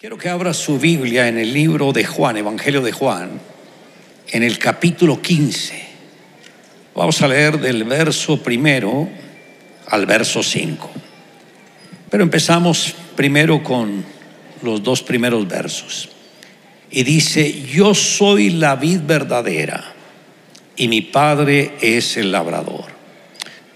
Quiero 0.00 0.16
que 0.16 0.28
abra 0.28 0.54
su 0.54 0.78
Biblia 0.78 1.26
en 1.26 1.38
el 1.38 1.52
libro 1.52 1.92
de 1.92 2.04
Juan, 2.04 2.36
Evangelio 2.36 2.82
de 2.82 2.92
Juan, 2.92 3.30
en 4.28 4.44
el 4.44 4.56
capítulo 4.56 5.20
15. 5.20 5.88
Vamos 6.94 7.20
a 7.20 7.26
leer 7.26 7.58
del 7.58 7.82
verso 7.82 8.40
primero 8.40 9.08
al 9.88 10.06
verso 10.06 10.44
5. 10.44 10.88
Pero 12.10 12.22
empezamos 12.22 12.94
primero 13.16 13.64
con 13.64 14.04
los 14.62 14.84
dos 14.84 15.02
primeros 15.02 15.48
versos. 15.48 16.08
Y 16.92 17.02
dice, 17.02 17.62
yo 17.62 17.92
soy 17.92 18.50
la 18.50 18.76
vid 18.76 19.00
verdadera 19.00 19.82
y 20.76 20.86
mi 20.86 21.00
padre 21.00 21.72
es 21.80 22.16
el 22.16 22.30
labrador. 22.30 22.84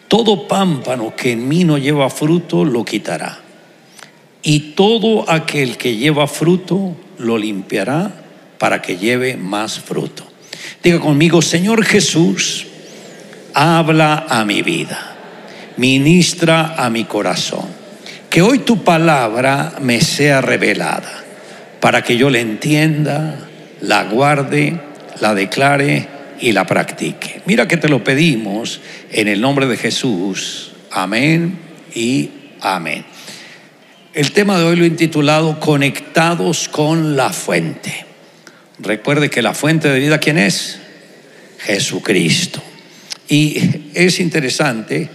Todo 0.07 0.47
pámpano 0.47 1.17
que 1.17 1.33
en 1.33 1.49
mí 1.49 1.65
no 1.65 1.79
lleva 1.79 2.09
fruto 2.11 2.65
lo 2.65 2.85
quitará 2.85 3.42
y 4.43 4.75
todo 4.75 5.31
aquel 5.31 5.77
que 5.77 5.97
lleva 5.97 6.27
fruto 6.27 6.97
lo 7.19 7.39
limpiará 7.39 8.13
para 8.59 8.83
que 8.83 8.97
lleve 8.97 9.37
más 9.37 9.79
fruto. 9.79 10.27
Diga 10.83 11.01
conmigo, 11.01 11.43
Señor 11.43 11.85
Jesús, 11.85 12.67
habla 13.55 14.27
a 14.29 14.45
mi 14.45 14.63
vida, 14.63 15.17
ministra 15.77 16.75
a 16.77 16.91
mi 16.91 17.05
corazón, 17.05 17.67
que 18.31 18.43
hoy 18.43 18.61
tu 18.61 18.83
palabra 18.83 19.75
me 19.81 20.01
sea 20.01 20.41
revelada, 20.41 21.25
para 21.81 22.03
que 22.03 22.17
yo 22.17 22.31
la 22.31 22.41
entienda, 22.41 23.49
la 23.81 24.05
guarde, 24.05 24.81
la 25.21 25.35
declare 25.35 26.09
y 26.41 26.53
la 26.53 26.67
practique. 26.67 27.43
Mira 27.47 27.69
que 27.69 27.77
te 27.77 27.89
lo 27.89 28.03
pedimos 28.03 28.81
en 29.11 29.29
el 29.29 29.41
nombre 29.41 29.67
de 29.67 29.77
Jesús. 29.77 30.73
Amén 30.91 31.59
y 31.95 32.31
amén. 32.61 33.05
El 34.15 34.33
tema 34.33 34.59
de 34.59 34.65
hoy 34.65 34.77
lo 34.77 34.85
he 34.85 34.89
intitulado 34.89 35.59
Conectados 35.59 36.69
con 36.69 37.17
la 37.17 37.33
fuente. 37.33 38.05
Recuerde 38.79 39.31
que 39.31 39.41
la 39.41 39.55
fuente 39.55 39.89
de 39.89 40.01
vida, 40.01 40.19
¿quién 40.19 40.37
es? 40.37 40.81
Jesucristo. 41.61 42.63
Y 43.27 43.89
es 43.95 44.21
interesante 44.21 45.09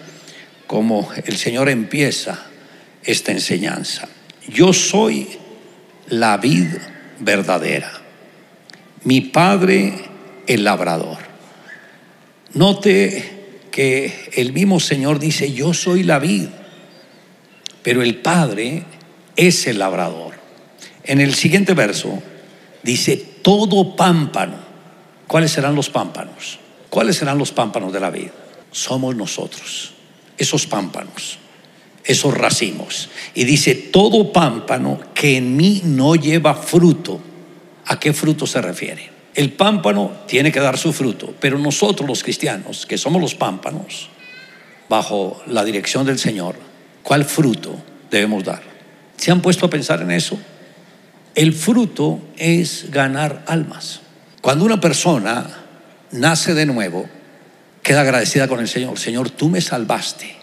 cómo 0.66 1.12
el 1.26 1.38
Señor 1.38 1.70
empieza 1.70 2.48
esta 3.04 3.32
enseñanza. 3.32 4.08
Yo 4.48 4.74
soy 4.74 5.28
la 6.08 6.38
vid 6.38 6.66
verdadera. 7.20 8.02
Mi 9.04 9.22
Padre 9.22 9.94
el 10.48 10.64
labrador. 10.64 11.20
Note 12.56 13.24
que 13.70 14.32
el 14.34 14.54
mismo 14.54 14.80
Señor 14.80 15.20
dice, 15.20 15.54
yo 15.54 15.76
soy 15.76 16.02
la 16.02 16.18
vid 16.18 16.48
pero 17.88 18.04
el 18.04 18.16
Padre 18.16 18.84
es 19.38 19.66
el 19.66 19.80
labrador. 19.80 20.34
En 21.06 21.22
el 21.22 21.36
siguiente 21.36 21.74
verso 21.74 22.22
dice, 22.84 23.16
todo 23.42 23.96
pámpano. 23.96 24.58
¿Cuáles 25.26 25.54
serán 25.54 25.74
los 25.74 25.90
pámpanos? 25.90 26.60
¿Cuáles 26.90 27.16
serán 27.16 27.38
los 27.38 27.54
pámpanos 27.54 27.94
de 27.94 28.02
la 28.02 28.10
vida? 28.10 28.34
Somos 28.72 29.16
nosotros, 29.16 29.94
esos 30.38 30.68
pámpanos, 30.68 31.38
esos 32.04 32.34
racimos. 32.34 33.08
Y 33.34 33.46
dice, 33.46 33.74
todo 33.74 34.34
pámpano 34.34 35.00
que 35.14 35.38
en 35.38 35.56
mí 35.56 35.82
no 35.86 36.16
lleva 36.16 36.56
fruto. 36.56 37.22
¿A 37.86 38.02
qué 38.02 38.12
fruto 38.12 38.46
se 38.46 38.62
refiere? 38.62 39.10
El 39.34 39.54
pámpano 39.54 40.12
tiene 40.28 40.52
que 40.52 40.60
dar 40.60 40.78
su 40.78 40.92
fruto, 40.92 41.34
pero 41.40 41.58
nosotros 41.58 42.06
los 42.06 42.22
cristianos, 42.22 42.86
que 42.86 42.98
somos 42.98 43.22
los 43.22 43.36
pámpanos, 43.36 44.10
bajo 44.90 45.42
la 45.48 45.64
dirección 45.64 46.06
del 46.06 46.20
Señor, 46.20 46.67
¿Cuál 47.08 47.24
fruto 47.24 47.74
debemos 48.12 48.44
dar? 48.44 48.62
¿Se 49.16 49.32
han 49.32 49.42
puesto 49.42 49.66
a 49.66 49.70
pensar 49.70 50.02
en 50.02 50.12
eso? 50.12 50.38
El 51.36 51.54
fruto 51.54 52.20
es 52.36 52.92
ganar 52.92 53.46
almas. 53.48 54.02
Cuando 54.42 54.66
una 54.66 54.82
persona 54.82 55.48
nace 56.12 56.54
de 56.54 56.66
nuevo, 56.66 57.08
queda 57.82 58.02
agradecida 58.02 58.50
con 58.50 58.60
el 58.60 58.68
Señor. 58.68 59.00
Señor, 59.00 59.30
tú 59.30 59.48
me 59.48 59.62
salvaste. 59.62 60.36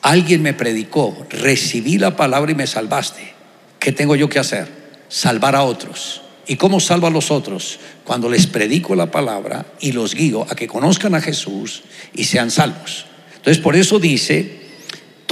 Alguien 0.00 0.42
me 0.42 0.54
predicó, 0.54 1.26
recibí 1.28 1.98
la 1.98 2.14
palabra 2.14 2.52
y 2.52 2.54
me 2.54 2.68
salvaste. 2.68 3.34
¿Qué 3.80 3.90
tengo 3.90 4.14
yo 4.14 4.28
que 4.28 4.38
hacer? 4.38 4.68
Salvar 5.08 5.56
a 5.56 5.64
otros. 5.64 6.22
¿Y 6.46 6.54
cómo 6.54 6.78
salvo 6.78 7.08
a 7.08 7.10
los 7.10 7.32
otros? 7.32 7.80
Cuando 8.04 8.28
les 8.28 8.46
predico 8.46 8.94
la 8.94 9.10
palabra 9.10 9.66
y 9.80 9.90
los 9.90 10.14
guío 10.14 10.46
a 10.48 10.54
que 10.54 10.68
conozcan 10.68 11.16
a 11.16 11.20
Jesús 11.20 11.82
y 12.14 12.26
sean 12.26 12.52
salvos. 12.52 13.06
Entonces 13.34 13.60
por 13.60 13.74
eso 13.74 13.98
dice, 13.98 14.61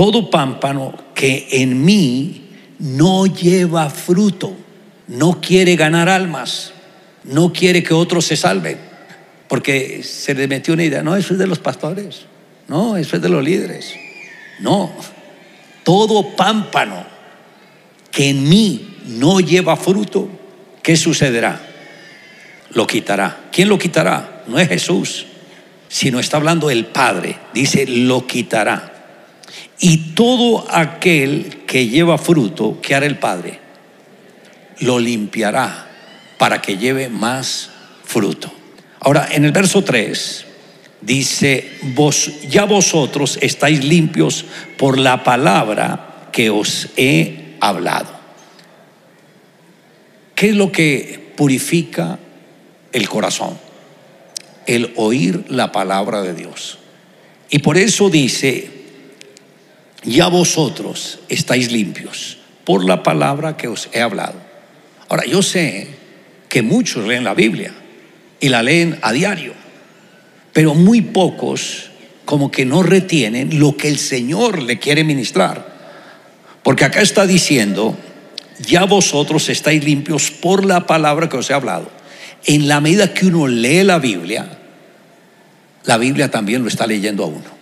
todo 0.01 0.31
pámpano 0.31 0.95
que 1.15 1.47
en 1.51 1.85
mí 1.85 2.49
no 2.79 3.27
lleva 3.27 3.91
fruto, 3.91 4.57
no 5.09 5.43
quiere 5.43 5.77
ganar 5.77 6.09
almas, 6.09 6.73
no 7.25 7.53
quiere 7.53 7.83
que 7.83 7.93
otros 7.93 8.25
se 8.25 8.35
salven, 8.35 8.79
porque 9.47 10.03
se 10.03 10.35
le 10.35 10.49
metió 10.49 10.73
una 10.73 10.85
idea, 10.85 11.03
no, 11.03 11.17
eso 11.17 11.35
es 11.35 11.39
de 11.39 11.47
los 11.47 11.59
pastores, 11.59 12.23
no, 12.67 12.97
eso 12.97 13.17
es 13.17 13.21
de 13.21 13.29
los 13.29 13.45
líderes, 13.45 13.95
no, 14.61 14.91
todo 15.85 16.35
pámpano 16.35 17.05
que 18.11 18.31
en 18.31 18.49
mí 18.49 18.97
no 19.07 19.41
lleva 19.41 19.77
fruto, 19.77 20.31
¿qué 20.83 20.97
sucederá? 20.97 21.61
Lo 22.71 22.87
quitará. 22.87 23.51
¿Quién 23.53 23.69
lo 23.69 23.77
quitará? 23.77 24.45
No 24.47 24.59
es 24.59 24.67
Jesús, 24.67 25.27
sino 25.91 26.21
está 26.21 26.39
hablando 26.39 26.71
el 26.71 26.87
Padre, 26.87 27.37
dice, 27.53 27.85
lo 27.87 28.27
quitará. 28.27 28.90
Y 29.79 30.15
todo 30.15 30.67
aquel 30.71 31.65
que 31.67 31.89
lleva 31.89 32.19
fruto, 32.19 32.79
que 32.81 32.95
hará 32.95 33.07
el 33.07 33.19
Padre? 33.19 33.59
Lo 34.81 34.99
limpiará 34.99 35.89
para 36.39 36.61
que 36.63 36.77
lleve 36.77 37.09
más 37.09 37.71
fruto. 38.05 38.53
Ahora, 39.01 39.29
en 39.33 39.45
el 39.45 39.53
verso 39.53 39.83
3 39.83 40.47
dice, 41.01 41.71
vos, 41.95 42.31
ya 42.49 42.65
vosotros 42.65 43.39
estáis 43.41 43.85
limpios 43.85 44.45
por 44.77 44.99
la 44.99 45.25
palabra 45.25 46.29
que 46.33 46.51
os 46.51 46.89
he 46.97 47.57
hablado. 47.61 48.19
¿Qué 50.35 50.51
es 50.51 50.57
lo 50.57 50.73
que 50.73 51.33
purifica 51.37 52.19
el 52.93 53.09
corazón? 53.09 53.59
El 54.67 54.93
oír 54.97 55.45
la 55.49 55.73
palabra 55.73 56.23
de 56.23 56.35
Dios. 56.35 56.79
Y 57.51 57.59
por 57.59 57.77
eso 57.77 58.09
dice, 58.09 58.80
ya 60.03 60.29
vosotros 60.29 61.21
estáis 61.29 61.71
limpios 61.71 62.39
por 62.65 62.85
la 62.85 63.03
palabra 63.03 63.57
que 63.57 63.69
os 63.69 63.89
he 63.93 64.01
hablado. 64.01 64.35
Ahora, 65.09 65.25
yo 65.27 65.43
sé 65.43 65.89
que 66.49 66.63
muchos 66.63 67.07
leen 67.07 67.25
la 67.25 67.35
Biblia 67.35 67.73
y 68.41 68.49
la 68.49 68.63
leen 68.63 68.99
a 69.03 69.13
diario, 69.13 69.55
pero 70.53 70.75
muy 70.75 71.01
pocos 71.01 71.91
como 72.25 72.51
que 72.51 72.65
no 72.65 72.83
retienen 72.83 73.59
lo 73.59 73.77
que 73.77 73.89
el 73.89 73.99
Señor 73.99 74.63
le 74.63 74.79
quiere 74.79 75.05
ministrar. 75.05 75.69
Porque 76.63 76.85
acá 76.85 77.01
está 77.01 77.27
diciendo, 77.27 77.97
ya 78.61 78.85
vosotros 78.85 79.49
estáis 79.49 79.83
limpios 79.85 80.31
por 80.31 80.65
la 80.65 80.87
palabra 80.87 81.29
que 81.29 81.37
os 81.37 81.51
he 81.51 81.55
hablado. 81.55 81.91
En 82.45 82.69
la 82.69 82.81
medida 82.81 83.13
que 83.13 83.27
uno 83.27 83.49
lee 83.49 83.83
la 83.83 83.99
Biblia, 83.99 84.59
la 85.85 85.99
Biblia 85.99 86.31
también 86.31 86.63
lo 86.63 86.69
está 86.69 86.87
leyendo 86.87 87.25
a 87.25 87.27
uno. 87.27 87.60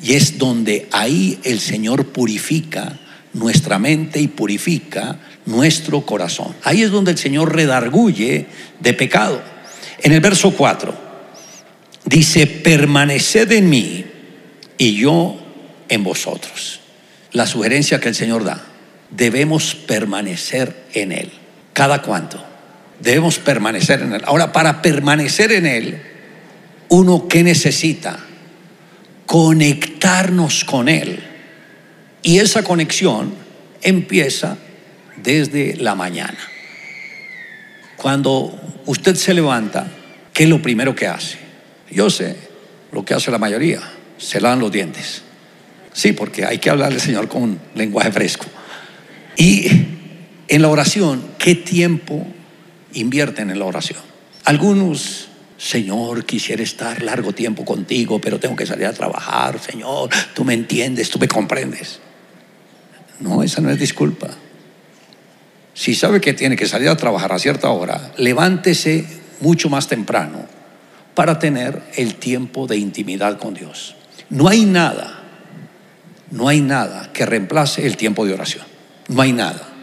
Y 0.00 0.14
es 0.14 0.38
donde 0.38 0.88
ahí 0.92 1.38
el 1.44 1.60
Señor 1.60 2.06
purifica 2.06 2.98
nuestra 3.32 3.78
mente 3.78 4.20
y 4.20 4.28
purifica 4.28 5.18
nuestro 5.46 6.02
corazón. 6.02 6.54
Ahí 6.62 6.82
es 6.82 6.90
donde 6.90 7.12
el 7.12 7.18
Señor 7.18 7.54
redarguye 7.54 8.46
de 8.80 8.94
pecado. 8.94 9.42
En 10.02 10.12
el 10.12 10.20
verso 10.20 10.52
4 10.52 10.94
dice, 12.04 12.46
permaneced 12.46 13.50
en 13.52 13.68
mí 13.68 14.04
y 14.78 14.96
yo 14.96 15.36
en 15.88 16.04
vosotros. 16.04 16.80
La 17.32 17.46
sugerencia 17.46 18.00
que 18.00 18.08
el 18.08 18.14
Señor 18.14 18.44
da, 18.44 18.64
debemos 19.10 19.74
permanecer 19.74 20.84
en 20.92 21.12
Él. 21.12 21.30
¿Cada 21.72 22.02
cuánto? 22.02 22.42
Debemos 23.00 23.38
permanecer 23.38 24.02
en 24.02 24.12
Él. 24.12 24.22
Ahora, 24.26 24.52
para 24.52 24.80
permanecer 24.82 25.52
en 25.52 25.66
Él, 25.66 26.02
uno 26.88 27.26
que 27.26 27.42
necesita 27.42 28.20
conectarnos 29.26 30.64
con 30.64 30.88
Él. 30.88 31.22
Y 32.22 32.38
esa 32.38 32.62
conexión 32.62 33.34
empieza 33.82 34.56
desde 35.16 35.76
la 35.76 35.94
mañana. 35.94 36.38
Cuando 37.96 38.58
usted 38.86 39.14
se 39.14 39.34
levanta, 39.34 39.86
¿qué 40.32 40.44
es 40.44 40.48
lo 40.48 40.60
primero 40.60 40.94
que 40.94 41.06
hace? 41.06 41.38
Yo 41.90 42.10
sé 42.10 42.36
lo 42.92 43.04
que 43.04 43.14
hace 43.14 43.30
la 43.30 43.38
mayoría, 43.38 43.80
se 44.18 44.40
lavan 44.40 44.60
los 44.60 44.72
dientes. 44.72 45.22
Sí, 45.92 46.12
porque 46.12 46.44
hay 46.44 46.58
que 46.58 46.70
hablarle 46.70 46.96
al 46.96 47.00
Señor 47.00 47.28
con 47.28 47.42
un 47.42 47.60
lenguaje 47.74 48.10
fresco. 48.10 48.46
Y 49.36 49.68
en 50.48 50.62
la 50.62 50.68
oración, 50.68 51.24
¿qué 51.38 51.54
tiempo 51.54 52.26
invierten 52.92 53.50
en 53.50 53.58
la 53.58 53.64
oración? 53.64 54.00
Algunos 54.44 55.28
Señor, 55.64 56.26
quisiera 56.26 56.62
estar 56.62 57.02
largo 57.02 57.32
tiempo 57.32 57.64
contigo, 57.64 58.20
pero 58.20 58.38
tengo 58.38 58.54
que 58.54 58.66
salir 58.66 58.84
a 58.84 58.92
trabajar, 58.92 59.58
Señor, 59.58 60.10
tú 60.34 60.44
me 60.44 60.52
entiendes, 60.52 61.08
tú 61.08 61.18
me 61.18 61.26
comprendes. 61.26 62.00
No, 63.18 63.42
esa 63.42 63.62
no 63.62 63.70
es 63.70 63.78
disculpa. 63.78 64.28
Si 65.72 65.94
sabe 65.94 66.20
que 66.20 66.34
tiene 66.34 66.54
que 66.54 66.66
salir 66.66 66.90
a 66.90 66.98
trabajar 66.98 67.32
a 67.32 67.38
cierta 67.38 67.70
hora, 67.70 68.12
levántese 68.18 69.06
mucho 69.40 69.70
más 69.70 69.88
temprano 69.88 70.44
para 71.14 71.38
tener 71.38 71.80
el 71.96 72.16
tiempo 72.16 72.66
de 72.66 72.76
intimidad 72.76 73.38
con 73.38 73.54
Dios. 73.54 73.96
No 74.28 74.48
hay 74.48 74.66
nada, 74.66 75.22
no 76.30 76.46
hay 76.48 76.60
nada 76.60 77.10
que 77.14 77.24
reemplace 77.24 77.86
el 77.86 77.96
tiempo 77.96 78.26
de 78.26 78.34
oración. 78.34 78.66
No 79.08 79.22
hay 79.22 79.32
nada. 79.32 79.73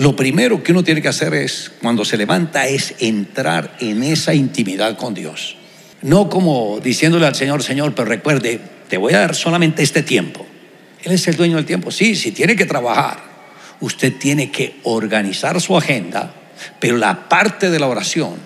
Lo 0.00 0.16
primero 0.16 0.62
que 0.62 0.72
uno 0.72 0.82
tiene 0.82 1.02
que 1.02 1.08
hacer 1.08 1.34
es, 1.34 1.72
cuando 1.82 2.06
se 2.06 2.16
levanta, 2.16 2.66
es 2.66 2.94
entrar 3.00 3.76
en 3.80 4.02
esa 4.02 4.32
intimidad 4.32 4.96
con 4.96 5.12
Dios. 5.12 5.58
No 6.00 6.30
como 6.30 6.80
diciéndole 6.82 7.26
al 7.26 7.34
Señor, 7.34 7.62
Señor, 7.62 7.94
pero 7.94 8.08
recuerde, 8.08 8.62
te 8.88 8.96
voy 8.96 9.12
a 9.12 9.18
dar 9.18 9.34
solamente 9.34 9.82
este 9.82 10.02
tiempo. 10.02 10.46
Él 11.02 11.12
es 11.12 11.28
el 11.28 11.36
dueño 11.36 11.56
del 11.56 11.66
tiempo. 11.66 11.90
Sí, 11.90 12.16
si 12.16 12.32
tiene 12.32 12.56
que 12.56 12.64
trabajar, 12.64 13.18
usted 13.80 14.14
tiene 14.16 14.50
que 14.50 14.76
organizar 14.84 15.60
su 15.60 15.76
agenda, 15.76 16.32
pero 16.78 16.96
la 16.96 17.28
parte 17.28 17.68
de 17.68 17.78
la 17.78 17.86
oración 17.86 18.36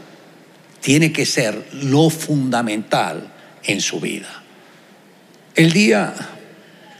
tiene 0.81 1.13
que 1.13 1.25
ser 1.25 1.69
lo 1.71 2.11
fundamental 2.11 3.33
en 3.63 3.81
su 3.81 4.01
vida. 4.01 4.43
El 5.55 5.73
día 5.73 6.15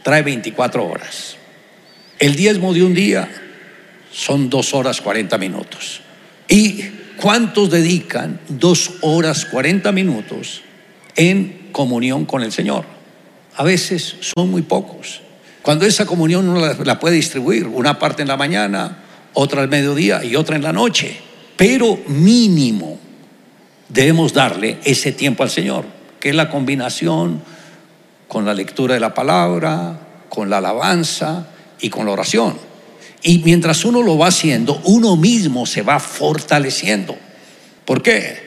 trae 0.01 0.21
24 0.21 0.87
horas. 0.87 1.35
El 2.19 2.37
diezmo 2.37 2.73
de 2.73 2.83
un 2.83 2.93
día 2.93 3.41
son 4.15 4.49
dos 4.49 4.73
horas 4.73 5.01
40 5.01 5.37
minutos. 5.37 5.99
¿Y 6.47 6.85
cuántos 7.17 7.69
dedican 7.69 8.39
dos 8.47 8.93
horas 9.01 9.43
40 9.45 9.91
minutos 9.91 10.61
en 11.17 11.69
comunión 11.73 12.25
con 12.25 12.41
el 12.41 12.53
Señor? 12.53 12.85
A 13.57 13.63
veces 13.63 14.15
son 14.21 14.49
muy 14.49 14.61
pocos. 14.61 15.21
Cuando 15.61 15.85
esa 15.85 16.05
comunión 16.05 16.47
uno 16.47 16.73
la, 16.83 16.99
puede 16.99 17.15
distribuir, 17.15 17.67
una 17.67 17.99
parte 17.99 18.21
en 18.21 18.29
la 18.29 18.37
mañana, 18.37 18.99
otra 19.33 19.61
al 19.61 19.67
mediodía 19.67 20.23
y 20.23 20.37
otra 20.37 20.55
en 20.55 20.63
la 20.63 20.71
noche, 20.71 21.19
pero 21.57 21.99
mínimo 22.07 22.97
debemos 23.89 24.31
darle 24.31 24.77
ese 24.85 25.11
tiempo 25.11 25.43
al 25.43 25.49
Señor, 25.49 25.83
que 26.21 26.29
es 26.29 26.35
la 26.35 26.49
combinación 26.49 27.41
con 28.29 28.45
la 28.45 28.53
lectura 28.53 28.93
de 28.93 29.01
la 29.01 29.13
palabra, 29.13 29.99
con 30.29 30.49
la 30.49 30.59
alabanza 30.59 31.47
y 31.81 31.89
con 31.89 32.05
la 32.05 32.13
oración. 32.13 32.74
Y 33.27 33.39
mientras 33.39 33.83
uno 33.85 34.03
lo 34.03 34.19
va 34.19 34.27
haciendo, 34.27 34.79
uno 34.83 35.15
mismo 35.15 35.65
se 35.65 35.81
va 35.81 35.99
fortaleciendo. 35.99 37.17
¿Por 37.83 38.03
qué? 38.03 38.37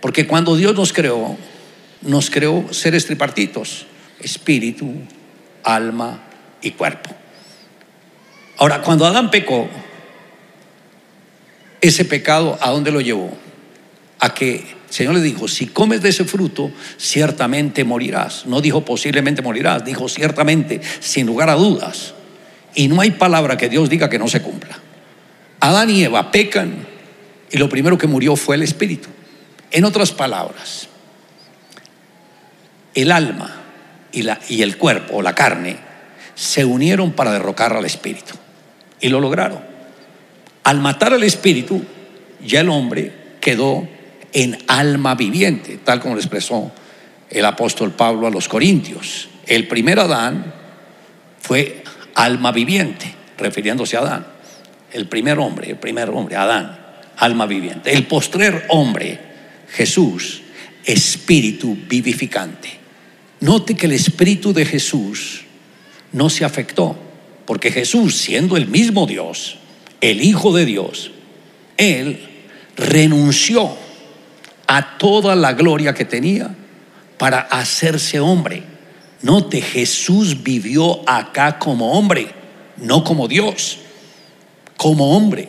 Porque 0.00 0.28
cuando 0.28 0.54
Dios 0.54 0.76
nos 0.76 0.92
creó, 0.92 1.36
nos 2.02 2.30
creó 2.30 2.72
seres 2.72 3.04
tripartitos, 3.04 3.84
espíritu, 4.20 4.92
alma 5.64 6.22
y 6.62 6.70
cuerpo. 6.70 7.10
Ahora, 8.58 8.80
cuando 8.82 9.06
Adán 9.06 9.32
pecó, 9.32 9.68
ese 11.80 12.04
pecado, 12.04 12.56
¿a 12.60 12.70
dónde 12.70 12.92
lo 12.92 13.00
llevó? 13.00 13.36
A 14.20 14.32
que 14.34 14.54
el 14.54 14.94
Señor 14.94 15.14
le 15.14 15.20
dijo, 15.20 15.48
si 15.48 15.66
comes 15.66 16.00
de 16.00 16.10
ese 16.10 16.24
fruto, 16.24 16.70
ciertamente 16.96 17.82
morirás. 17.82 18.46
No 18.46 18.60
dijo 18.60 18.84
posiblemente 18.84 19.42
morirás, 19.42 19.84
dijo 19.84 20.08
ciertamente, 20.08 20.80
sin 21.00 21.26
lugar 21.26 21.50
a 21.50 21.56
dudas. 21.56 22.14
Y 22.74 22.88
no 22.88 23.00
hay 23.00 23.12
palabra 23.12 23.56
que 23.56 23.68
Dios 23.68 23.88
diga 23.88 24.08
que 24.08 24.18
no 24.18 24.28
se 24.28 24.42
cumpla. 24.42 24.78
Adán 25.60 25.90
y 25.90 26.02
Eva 26.02 26.30
pecan 26.30 26.86
y 27.50 27.58
lo 27.58 27.68
primero 27.68 27.98
que 27.98 28.06
murió 28.06 28.34
fue 28.34 28.56
el 28.56 28.62
espíritu. 28.62 29.08
En 29.70 29.84
otras 29.84 30.10
palabras, 30.10 30.88
el 32.94 33.12
alma 33.12 33.62
y, 34.10 34.62
el 34.62 34.76
cuerpo 34.76 35.16
o 35.16 35.22
la 35.22 35.34
carne 35.34 35.76
se 36.34 36.64
unieron 36.64 37.12
para 37.12 37.32
derrocar 37.32 37.74
al 37.74 37.84
espíritu. 37.84 38.34
Y 39.00 39.08
lo 39.08 39.20
lograron. 39.20 39.60
Al 40.64 40.80
matar 40.80 41.12
al 41.12 41.22
espíritu, 41.22 41.82
ya 42.44 42.60
el 42.60 42.70
hombre 42.70 43.12
quedó 43.40 43.86
en 44.32 44.58
alma 44.68 45.14
viviente, 45.14 45.78
tal 45.84 46.00
como 46.00 46.14
lo 46.14 46.20
expresó 46.20 46.72
el 47.28 47.44
apóstol 47.44 47.92
Pablo 47.92 48.26
a 48.26 48.30
los 48.30 48.48
Corintios. 48.48 49.28
El 49.46 49.68
primer 49.68 49.98
Adán 49.98 50.52
fue 51.40 51.82
alma 52.14 52.52
viviente, 52.52 53.14
refiriéndose 53.38 53.96
a 53.96 54.00
Adán. 54.00 54.26
El 54.92 55.08
primer 55.08 55.38
hombre, 55.38 55.70
el 55.70 55.76
primer 55.76 56.10
hombre, 56.10 56.36
Adán, 56.36 56.78
alma 57.16 57.46
viviente. 57.46 57.92
El 57.92 58.06
postrer 58.06 58.66
hombre, 58.68 59.18
Jesús, 59.68 60.42
espíritu 60.84 61.76
vivificante. 61.88 62.70
Note 63.40 63.74
que 63.74 63.86
el 63.86 63.92
espíritu 63.92 64.52
de 64.52 64.64
Jesús 64.64 65.42
no 66.12 66.30
se 66.30 66.44
afectó, 66.44 66.96
porque 67.46 67.72
Jesús, 67.72 68.16
siendo 68.16 68.56
el 68.56 68.68
mismo 68.68 69.06
Dios, 69.06 69.58
el 70.00 70.20
Hijo 70.20 70.54
de 70.54 70.64
Dios, 70.64 71.10
Él 71.76 72.20
renunció 72.76 73.76
a 74.66 74.98
toda 74.98 75.34
la 75.34 75.52
gloria 75.52 75.94
que 75.94 76.04
tenía 76.04 76.54
para 77.18 77.40
hacerse 77.40 78.20
hombre. 78.20 78.62
Note, 79.22 79.62
Jesús 79.62 80.42
vivió 80.42 81.08
acá 81.08 81.58
como 81.58 81.92
hombre, 81.92 82.28
no 82.76 83.04
como 83.04 83.28
Dios, 83.28 83.78
como 84.76 85.16
hombre. 85.16 85.48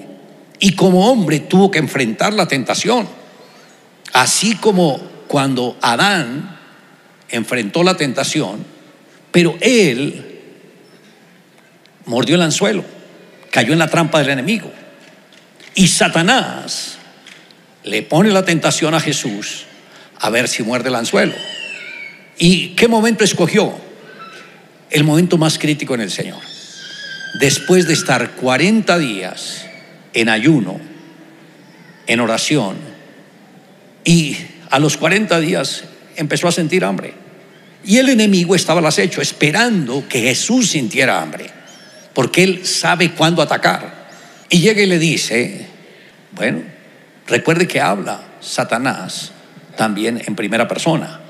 Y 0.60 0.76
como 0.76 1.12
hombre 1.12 1.40
tuvo 1.40 1.72
que 1.72 1.80
enfrentar 1.80 2.34
la 2.34 2.48
tentación. 2.48 3.08
Así 4.14 4.56
como 4.56 5.00
cuando 5.28 5.76
Adán 5.82 6.58
enfrentó 7.30 7.84
la 7.84 7.98
tentación, 7.98 8.64
pero 9.32 9.58
él 9.60 10.40
mordió 12.06 12.36
el 12.36 12.44
anzuelo, 12.44 12.86
cayó 13.50 13.74
en 13.74 13.80
la 13.80 13.90
trampa 13.90 14.20
del 14.20 14.30
enemigo. 14.30 14.72
Y 15.74 15.88
Satanás 15.88 16.98
le 17.84 18.04
pone 18.04 18.30
la 18.30 18.46
tentación 18.46 18.94
a 18.94 19.00
Jesús 19.00 19.66
a 20.20 20.30
ver 20.30 20.48
si 20.48 20.62
muerde 20.62 20.90
el 20.90 20.96
anzuelo. 20.96 21.34
¿Y 22.44 22.76
qué 22.76 22.90
momento 22.90 23.24
escogió? 23.24 23.74
El 24.90 25.06
momento 25.06 25.38
más 25.38 25.58
crítico 25.58 25.96
en 25.96 26.02
el 26.02 26.12
Señor. 26.12 26.42
Después 27.40 27.88
de 27.88 27.94
estar 27.94 28.32
40 28.32 28.98
días 28.98 29.66
en 30.14 30.28
ayuno, 30.28 30.78
en 32.06 32.20
oración, 32.20 32.76
y 34.04 34.36
a 34.70 34.80
los 34.80 34.98
40 34.98 35.40
días 35.40 35.86
empezó 36.18 36.50
a 36.50 36.52
sentir 36.52 36.84
hambre. 36.84 37.14
Y 37.86 38.00
el 38.00 38.10
enemigo 38.10 38.56
estaba 38.56 38.82
al 38.82 38.88
acecho, 38.88 39.22
esperando 39.22 40.06
que 40.10 40.20
Jesús 40.20 40.72
sintiera 40.72 41.22
hambre 41.22 41.50
porque 42.14 42.44
Él 42.44 42.66
sabe 42.66 43.12
cuándo 43.12 43.42
atacar. 43.42 44.04
Y 44.50 44.60
llega 44.60 44.82
y 44.82 44.86
le 44.86 45.00
dice, 45.00 45.66
bueno, 46.32 46.62
recuerde 47.26 47.70
que 47.70 47.80
habla 47.80 48.20
Satanás 48.42 49.32
también 49.78 50.22
en 50.28 50.36
primera 50.36 50.68
persona, 50.68 51.22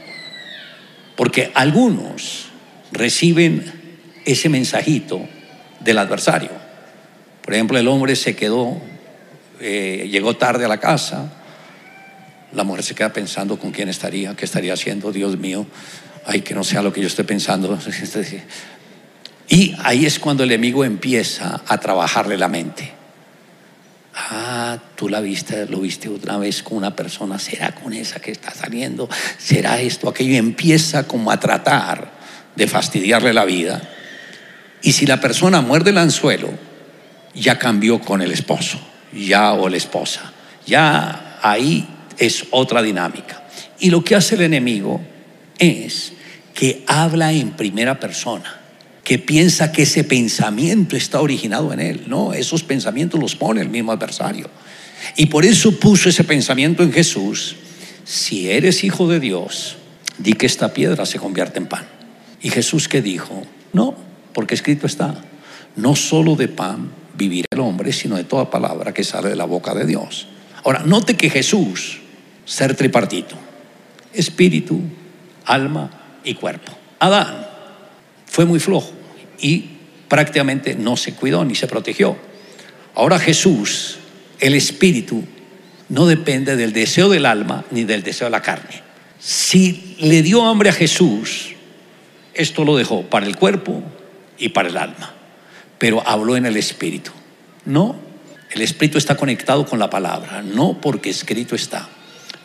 porque 1.16 1.52
algunos 1.54 2.46
reciben 2.92 3.64
ese 4.26 4.50
mensajito 4.50 5.22
del 5.80 5.98
adversario. 5.98 6.52
Por 7.44 7.54
ejemplo, 7.54 7.78
el 7.78 7.88
hombre 7.88 8.16
se 8.16 8.36
quedó, 8.36 8.82
eh, 9.60 10.08
llegó 10.10 10.36
tarde 10.36 10.66
a 10.66 10.68
la 10.68 10.80
casa, 10.80 11.34
la 12.54 12.64
mujer 12.64 12.84
se 12.84 12.96
queda 12.96 13.12
pensando 13.12 13.58
con 13.58 13.72
quién 13.72 13.90
estaría, 13.90 14.36
qué 14.36 14.46
estaría 14.46 14.74
haciendo, 14.74 15.12
Dios 15.12 15.38
mío, 15.38 15.66
ay, 16.26 16.42
que 16.42 16.56
no 16.56 16.64
sea 16.64 16.82
lo 16.82 16.94
que 16.94 17.02
yo 17.02 17.08
estoy 17.08 17.26
pensando. 17.26 17.78
Y 19.50 19.76
ahí 19.84 20.06
es 20.06 20.20
cuando 20.20 20.44
el 20.44 20.52
enemigo 20.52 20.86
empieza 20.86 21.62
a 21.68 21.78
trabajarle 21.78 22.38
la 22.38 22.48
mente. 22.48 22.94
Ah, 24.16 24.78
tú 24.96 25.10
la 25.10 25.22
viste, 25.22 25.66
lo 25.66 25.80
viste 25.80 26.08
otra 26.08 26.38
vez 26.38 26.62
con 26.62 26.78
una 26.78 26.96
persona, 26.96 27.40
será 27.40 27.74
con 27.74 27.94
esa 27.94 28.20
que 28.20 28.32
está 28.32 28.52
saliendo, 28.52 29.10
será 29.38 29.82
esto, 29.82 30.08
aquello, 30.08 30.34
y 30.34 30.38
empieza 30.38 31.08
como 31.08 31.32
a 31.32 31.40
tratar 31.40 32.12
de 32.56 32.68
fastidiarle 32.68 33.34
la 33.34 33.46
vida. 33.46 33.82
Y 34.84 34.92
si 34.92 35.08
la 35.08 35.20
persona 35.20 35.62
muerde 35.62 35.90
el 35.90 35.98
anzuelo, 35.98 36.50
ya 37.34 37.58
cambió 37.58 38.00
con 38.00 38.22
el 38.22 38.32
esposo, 38.32 38.80
ya 39.12 39.54
o 39.54 39.68
la 39.68 39.78
esposa, 39.78 40.32
ya 40.68 41.40
ahí 41.42 41.88
es 42.20 42.46
otra 42.52 42.84
dinámica. 42.84 43.44
Y 43.80 43.90
lo 43.90 44.04
que 44.04 44.16
hace 44.16 44.36
el 44.36 44.42
enemigo 44.42 45.02
es 45.58 46.14
que 46.54 46.84
habla 46.88 47.32
en 47.32 47.52
primera 47.52 48.00
persona 48.00 48.63
que 49.04 49.20
piensa 49.20 49.72
que 49.72 49.84
ese 49.84 50.04
pensamiento 50.04 50.96
está 50.96 51.20
originado 51.20 51.74
en 51.74 51.80
él. 51.80 52.04
No, 52.08 52.34
esos 52.34 52.64
pensamientos 52.64 53.20
los 53.20 53.36
pone 53.36 53.62
el 53.62 53.70
mismo 53.70 53.92
adversario. 53.92 54.50
Y 55.18 55.26
por 55.26 55.46
eso 55.46 55.78
puso 55.80 56.10
ese 56.10 56.24
pensamiento 56.24 56.84
en 56.84 56.94
Jesús. 56.94 57.58
Si 58.06 58.50
eres 58.50 58.84
hijo 58.84 59.08
de 59.08 59.20
Dios, 59.20 59.78
di 60.18 60.34
que 60.34 60.46
esta 60.46 60.74
piedra 60.74 61.06
se 61.06 61.20
convierte 61.20 61.60
en 61.60 61.68
pan. 61.68 61.86
Y 62.42 62.50
Jesús 62.50 62.88
que 62.88 63.02
dijo, 63.02 63.44
no, 63.74 63.96
porque 64.34 64.56
escrito 64.56 64.88
está, 64.88 65.16
no 65.76 65.96
solo 65.96 66.36
de 66.36 66.48
pan 66.48 66.92
vivirá 67.18 67.48
el 67.52 67.60
hombre, 67.60 67.92
sino 67.92 68.16
de 68.16 68.24
toda 68.24 68.50
palabra 68.50 68.94
que 68.94 69.04
sale 69.04 69.30
de 69.30 69.36
la 69.36 69.46
boca 69.46 69.74
de 69.74 69.86
Dios. 69.86 70.28
Ahora, 70.64 70.84
note 70.86 71.16
que 71.16 71.30
Jesús, 71.30 72.00
ser 72.46 72.76
tripartito, 72.76 73.36
espíritu, 74.14 74.82
alma 75.46 76.20
y 76.24 76.36
cuerpo. 76.36 76.72
Adán 77.00 77.53
fue 78.34 78.46
muy 78.46 78.60
flojo 78.60 78.92
y 79.40 79.66
prácticamente 80.10 80.74
no 80.74 80.98
se 80.98 81.14
cuidó 81.14 81.46
ni 81.46 81.54
se 81.54 81.68
protegió. 81.68 82.18
Ahora 82.96 83.20
Jesús, 83.20 84.00
el 84.40 84.56
Espíritu, 84.56 85.24
no 85.90 86.08
depende 86.08 86.56
del 86.56 86.74
deseo 86.74 87.10
del 87.10 87.28
alma 87.28 87.64
ni 87.70 87.84
del 87.84 88.02
deseo 88.02 88.26
de 88.26 88.32
la 88.32 88.42
carne. 88.42 88.82
Si 89.20 89.98
le 90.00 90.24
dio 90.24 90.44
hambre 90.48 90.70
a 90.70 90.74
Jesús, 90.74 91.54
esto 92.34 92.66
lo 92.66 92.76
dejó 92.76 93.04
para 93.04 93.28
el 93.28 93.36
cuerpo 93.36 93.84
y 94.40 94.50
para 94.50 94.70
el 94.70 94.78
alma, 94.78 95.14
pero 95.78 96.02
habló 96.04 96.36
en 96.36 96.48
el 96.48 96.58
Espíritu. 96.58 97.12
No, 97.66 97.96
el 98.50 98.64
Espíritu 98.64 98.98
está 98.98 99.16
conectado 99.16 99.64
con 99.64 99.78
la 99.78 99.92
palabra, 99.92 100.42
no 100.42 100.82
porque 100.82 101.12
escrito 101.12 101.54
está. 101.54 101.88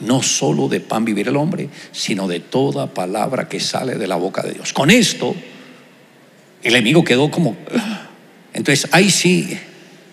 No 0.00 0.22
solo 0.22 0.68
de 0.68 0.80
pan 0.80 1.06
vivir 1.06 1.28
el 1.28 1.36
hombre, 1.36 1.70
sino 1.92 2.28
de 2.28 2.40
toda 2.40 2.92
palabra 2.92 3.48
que 3.48 3.58
sale 3.58 3.94
de 3.94 4.06
la 4.06 4.16
boca 4.16 4.42
de 4.42 4.52
Dios. 4.52 4.74
Con 4.74 4.90
esto, 4.90 5.34
el 6.62 6.74
enemigo 6.74 7.04
quedó 7.04 7.30
como... 7.30 7.56
Entonces 8.52 8.88
ahí 8.92 9.10
sí 9.10 9.58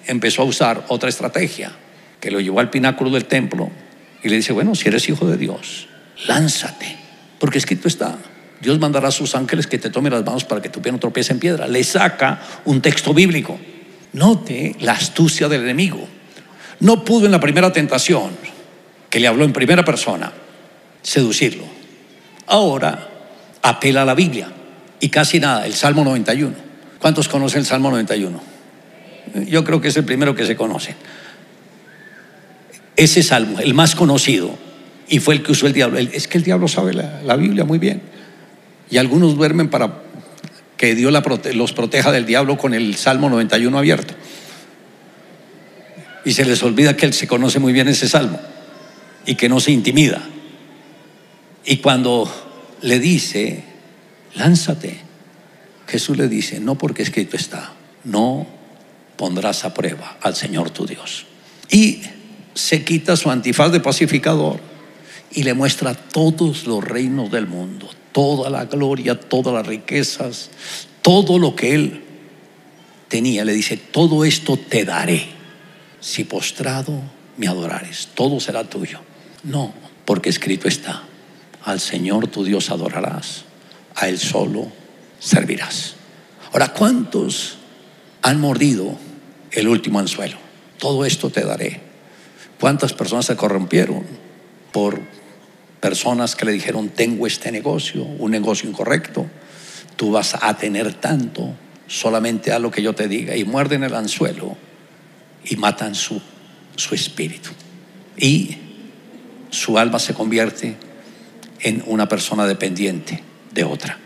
empezó 0.06 0.44
a 0.44 0.46
usar 0.46 0.86
otra 0.90 1.10
estrategia, 1.10 1.72
que 2.20 2.32
lo 2.32 2.40
llevó 2.40 2.60
al 2.60 2.70
pináculo 2.70 3.10
del 3.10 3.25
templo 3.25 3.72
y 4.24 4.30
le 4.30 4.36
dice, 4.36 4.54
bueno, 4.54 4.75
si 4.75 4.88
eres 4.88 5.08
hijo 5.10 5.25
de 5.28 5.38
Dios, 5.38 5.88
lánzate, 6.28 6.96
porque 7.40 7.58
escrito 7.58 7.88
está, 7.88 8.18
Dios 8.62 8.80
mandará 8.80 9.08
a 9.10 9.12
sus 9.12 9.36
ángeles 9.36 9.68
que 9.68 9.78
te 9.78 9.90
tomen 9.90 10.14
las 10.14 10.25
manos 10.25 10.44
para 10.46 10.62
que 10.62 10.70
tu 10.70 10.82
pie 10.82 10.92
no 10.92 11.00
tropiece 11.00 11.34
en 11.34 11.40
piedra. 11.40 11.68
Le 11.68 11.84
saca 11.84 12.42
un 12.66 12.82
texto 12.82 13.14
bíblico. 13.14 13.60
Note 14.14 14.75
la 14.80 14.94
astucia 14.94 15.48
del 15.48 15.64
enemigo. 15.64 16.08
No 16.80 17.04
pudo 17.04 17.25
en 17.25 17.32
la 17.32 17.40
primera 17.40 17.72
tentación, 17.72 18.32
que 19.10 19.20
le 19.20 19.28
habló 19.28 19.44
en 19.44 19.54
primera 19.54 19.84
persona, 19.84 20.32
seducirlo. 21.02 21.64
Ahora 22.48 23.10
apela 23.62 24.04
a 24.04 24.06
la 24.06 24.16
Biblia 24.16 24.50
y 25.00 25.10
casi 25.10 25.40
nada, 25.40 25.66
el 25.66 25.74
Salmo 25.74 26.04
91. 26.04 26.56
¿Cuántos 27.00 27.28
conocen 27.28 27.60
el 27.60 27.66
Salmo 27.66 27.92
91? 27.92 28.42
Yo 29.48 29.64
creo 29.64 29.82
que 29.82 29.90
es 29.90 29.98
el 29.98 30.06
primero 30.06 30.36
que 30.36 30.46
se 30.46 30.56
conoce. 30.56 30.96
Ese 32.96 33.24
salmo, 33.24 33.60
el 33.60 33.74
más 33.74 33.96
conocido, 33.96 34.58
y 35.08 35.20
fue 35.20 35.36
el 35.36 35.44
que 35.44 35.52
usó 35.52 35.68
el 35.68 35.74
diablo. 35.74 36.00
Es 36.00 36.28
que 36.28 36.38
el 36.38 36.44
diablo 36.44 36.68
sabe 36.68 36.94
la, 36.94 37.22
la 37.24 37.36
Biblia 37.36 37.66
muy 37.66 37.78
bien. 37.78 38.02
Y 38.90 38.98
algunos 38.98 39.36
duermen 39.36 39.70
para 39.70 40.02
que 40.78 40.96
Dios 40.96 41.14
los 41.54 41.74
proteja 41.74 42.12
del 42.12 42.25
diablo 42.25 42.58
con 42.58 42.74
el 42.74 42.96
Salmo 42.96 43.30
91 43.30 43.78
abierto. 43.78 44.14
Y 46.24 46.34
se 46.34 46.46
les 46.46 46.64
olvida 46.64 46.96
que 46.96 47.06
Él 47.06 47.14
se 47.14 47.28
conoce 47.28 47.60
muy 47.60 47.74
bien 47.74 47.88
ese 47.88 48.08
salmo 48.08 48.40
y 49.25 49.36
que 49.36 49.50
no 49.50 49.60
se 49.60 49.72
intimida. 49.72 50.22
Y 51.66 51.78
cuando 51.78 52.32
le 52.82 53.00
dice, 53.00 53.64
lánzate, 54.36 55.00
Jesús 55.88 56.18
le 56.18 56.27
dice, 56.27 56.60
no 56.60 56.77
porque 56.77 57.04
escrito 57.04 57.36
está, 57.36 57.74
no 58.04 58.48
pondrás 59.18 59.65
a 59.65 59.74
prueba 59.74 60.18
al 60.22 60.36
Señor 60.36 60.70
tu 60.70 60.86
Dios. 60.86 61.25
Y 61.70 62.01
se 62.54 62.84
quita 62.84 63.15
su 63.15 63.30
antifaz 63.30 63.72
de 63.72 63.80
pacificador 63.80 64.60
y 65.32 65.44
le 65.44 65.54
muestra 65.54 65.94
todos 65.94 66.68
los 66.68 66.84
reinos 66.84 67.32
del 67.32 67.48
mundo, 67.48 67.89
toda 68.12 68.50
la 68.50 68.65
gloria, 68.65 69.20
todas 69.20 69.54
las 69.54 69.68
riquezas, 69.68 70.50
todo 71.01 71.38
lo 71.39 71.56
que 71.56 71.75
él 71.75 72.04
tenía. 73.08 73.46
Le 73.46 73.54
dice, 73.54 73.77
todo 73.77 74.25
esto 74.25 74.58
te 74.58 74.86
daré 74.86 75.27
si 76.00 76.24
postrado 76.24 77.01
me 77.38 77.48
adorares, 77.48 78.10
todo 78.13 78.39
será 78.39 78.63
tuyo. 78.63 79.00
No, 79.44 79.74
porque 80.06 80.30
escrito 80.30 80.68
está, 80.68 81.04
al 81.63 81.80
Señor 81.80 82.27
tu 82.27 82.44
Dios 82.44 82.70
adorarás, 82.70 83.45
a 83.96 84.08
Él 84.08 84.20
solo 84.20 84.68
servirás. 85.20 85.96
Ahora, 86.52 86.74
¿cuántos 86.74 87.58
han 88.22 88.40
mordido 88.40 88.98
el 89.52 89.68
último 89.68 90.00
anzuelo? 90.00 90.38
Todo 90.78 91.06
esto 91.06 91.30
te 91.30 91.44
daré. 91.44 91.82
¿Cuántas 92.60 92.94
personas 92.94 93.25
se 93.25 93.36
corrompieron 93.36 94.04
por 94.72 95.00
personas 95.80 96.36
que 96.36 96.46
le 96.46 96.52
dijeron, 96.52 96.90
tengo 96.90 97.28
este 97.28 97.52
negocio, 97.52 98.04
un 98.04 98.32
negocio 98.32 98.70
incorrecto, 98.70 99.28
tú 99.96 100.12
vas 100.12 100.36
a 100.42 100.58
tener 100.58 100.94
tanto, 100.94 101.54
solamente 101.88 102.52
a 102.52 102.60
lo 102.60 102.72
que 102.72 102.82
yo 102.82 102.94
te 102.94 103.08
diga, 103.08 103.36
y 103.36 103.44
muerden 103.44 103.84
el 103.84 103.94
anzuelo 103.94 104.58
y 105.44 105.56
matan 105.58 105.94
su, 105.94 106.22
su 106.75 106.96
espíritu. 106.96 107.52
Y 108.18 108.58
su 109.52 109.78
alma 109.78 110.00
se 110.00 110.14
convierte 110.14 110.75
en 111.60 111.84
una 111.86 112.10
persona 112.10 112.48
dependiente 112.48 113.22
de 113.55 113.63
otra. 113.63 113.97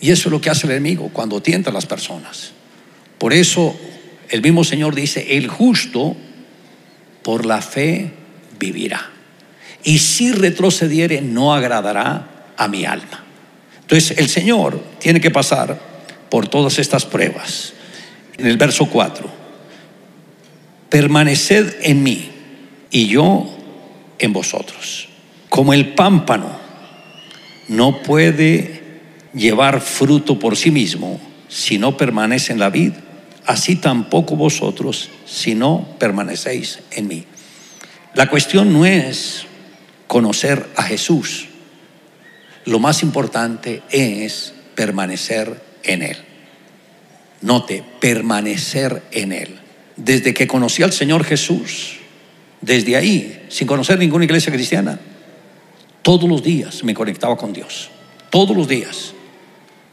Y 0.00 0.10
eso 0.10 0.28
es 0.28 0.32
lo 0.32 0.40
que 0.40 0.50
hace 0.50 0.66
el 0.66 0.72
enemigo 0.72 1.08
cuando 1.10 1.40
tienta 1.40 1.70
a 1.70 1.72
las 1.72 1.86
personas. 1.86 2.52
Por 3.16 3.32
eso 3.32 3.74
el 4.28 4.42
mismo 4.42 4.64
Señor 4.64 4.94
dice, 4.94 5.38
el 5.38 5.48
justo 5.48 6.14
por 7.22 7.46
la 7.46 7.62
fe 7.62 8.10
vivirá 8.58 9.10
y 9.82 9.98
si 9.98 10.32
retrocediere 10.32 11.22
no 11.22 11.54
agradará 11.54 12.52
a 12.56 12.68
mi 12.68 12.84
alma. 12.84 13.24
Entonces 13.80 14.18
el 14.18 14.28
Señor 14.28 14.82
tiene 14.98 15.20
que 15.20 15.30
pasar 15.30 15.80
por 16.28 16.48
todas 16.48 16.78
estas 16.78 17.06
pruebas. 17.06 17.72
En 18.36 18.46
el 18.46 18.56
verso 18.58 18.86
4, 18.86 19.30
permaneced 20.90 21.76
en 21.82 22.02
mí 22.02 22.30
y 22.90 23.06
yo 23.06 23.46
en 24.18 24.32
vosotros. 24.32 25.08
Como 25.48 25.72
el 25.72 25.94
pámpano 25.94 26.58
no 27.68 28.02
puede 28.02 28.75
llevar 29.36 29.80
fruto 29.80 30.38
por 30.38 30.56
sí 30.56 30.70
mismo 30.70 31.20
si 31.48 31.78
no 31.78 31.96
permanece 31.96 32.52
en 32.52 32.58
la 32.58 32.70
vid, 32.70 32.92
así 33.44 33.76
tampoco 33.76 34.34
vosotros 34.34 35.10
si 35.26 35.54
no 35.54 35.86
permanecéis 35.98 36.80
en 36.90 37.06
mí. 37.06 37.24
La 38.14 38.28
cuestión 38.28 38.72
no 38.72 38.86
es 38.86 39.44
conocer 40.06 40.66
a 40.74 40.82
Jesús. 40.82 41.48
Lo 42.64 42.78
más 42.78 43.02
importante 43.02 43.82
es 43.90 44.54
permanecer 44.74 45.62
en 45.84 46.02
Él. 46.02 46.16
Note, 47.42 47.84
permanecer 48.00 49.02
en 49.12 49.32
Él. 49.32 49.60
Desde 49.96 50.34
que 50.34 50.46
conocí 50.46 50.82
al 50.82 50.92
Señor 50.92 51.24
Jesús, 51.24 51.98
desde 52.60 52.96
ahí, 52.96 53.46
sin 53.48 53.66
conocer 53.66 53.98
ninguna 53.98 54.24
iglesia 54.24 54.52
cristiana, 54.52 54.98
todos 56.02 56.28
los 56.28 56.42
días 56.42 56.82
me 56.82 56.94
conectaba 56.94 57.36
con 57.36 57.52
Dios. 57.52 57.90
Todos 58.30 58.56
los 58.56 58.66
días. 58.66 59.12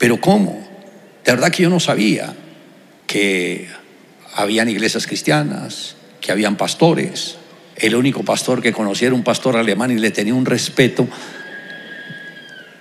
Pero 0.03 0.19
¿cómo? 0.19 0.61
De 1.23 1.31
verdad 1.31 1.49
que 1.49 1.63
yo 1.63 1.69
no 1.69 1.79
sabía 1.79 2.35
que 3.07 3.69
habían 4.35 4.67
iglesias 4.67 5.07
cristianas, 5.07 5.95
que 6.19 6.33
habían 6.33 6.57
pastores, 6.57 7.37
el 7.77 7.95
único 7.95 8.21
pastor 8.23 8.61
que 8.61 8.73
conocía 8.73 9.07
era 9.07 9.15
un 9.15 9.23
pastor 9.23 9.55
alemán 9.55 9.91
y 9.91 9.95
le 9.97 10.11
tenía 10.11 10.33
un 10.33 10.45
respeto. 10.45 11.07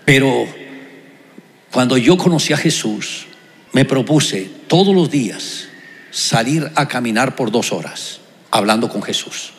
Pero 0.05 0.47
cuando 1.71 1.97
yo 1.97 2.17
conocí 2.17 2.55
a 2.55 2.57
Jesús, 2.57 3.29
me 3.71 3.85
propuse 3.85 4.51
todos 4.67 4.93
los 4.93 5.09
días 5.09 5.69
salir 6.11 6.73
a 6.75 6.89
caminar 6.89 7.37
por 7.37 7.53
dos 7.53 7.71
horas 7.71 8.19
hablando 8.51 8.89
con 8.89 9.01
Jesús. 9.01 9.53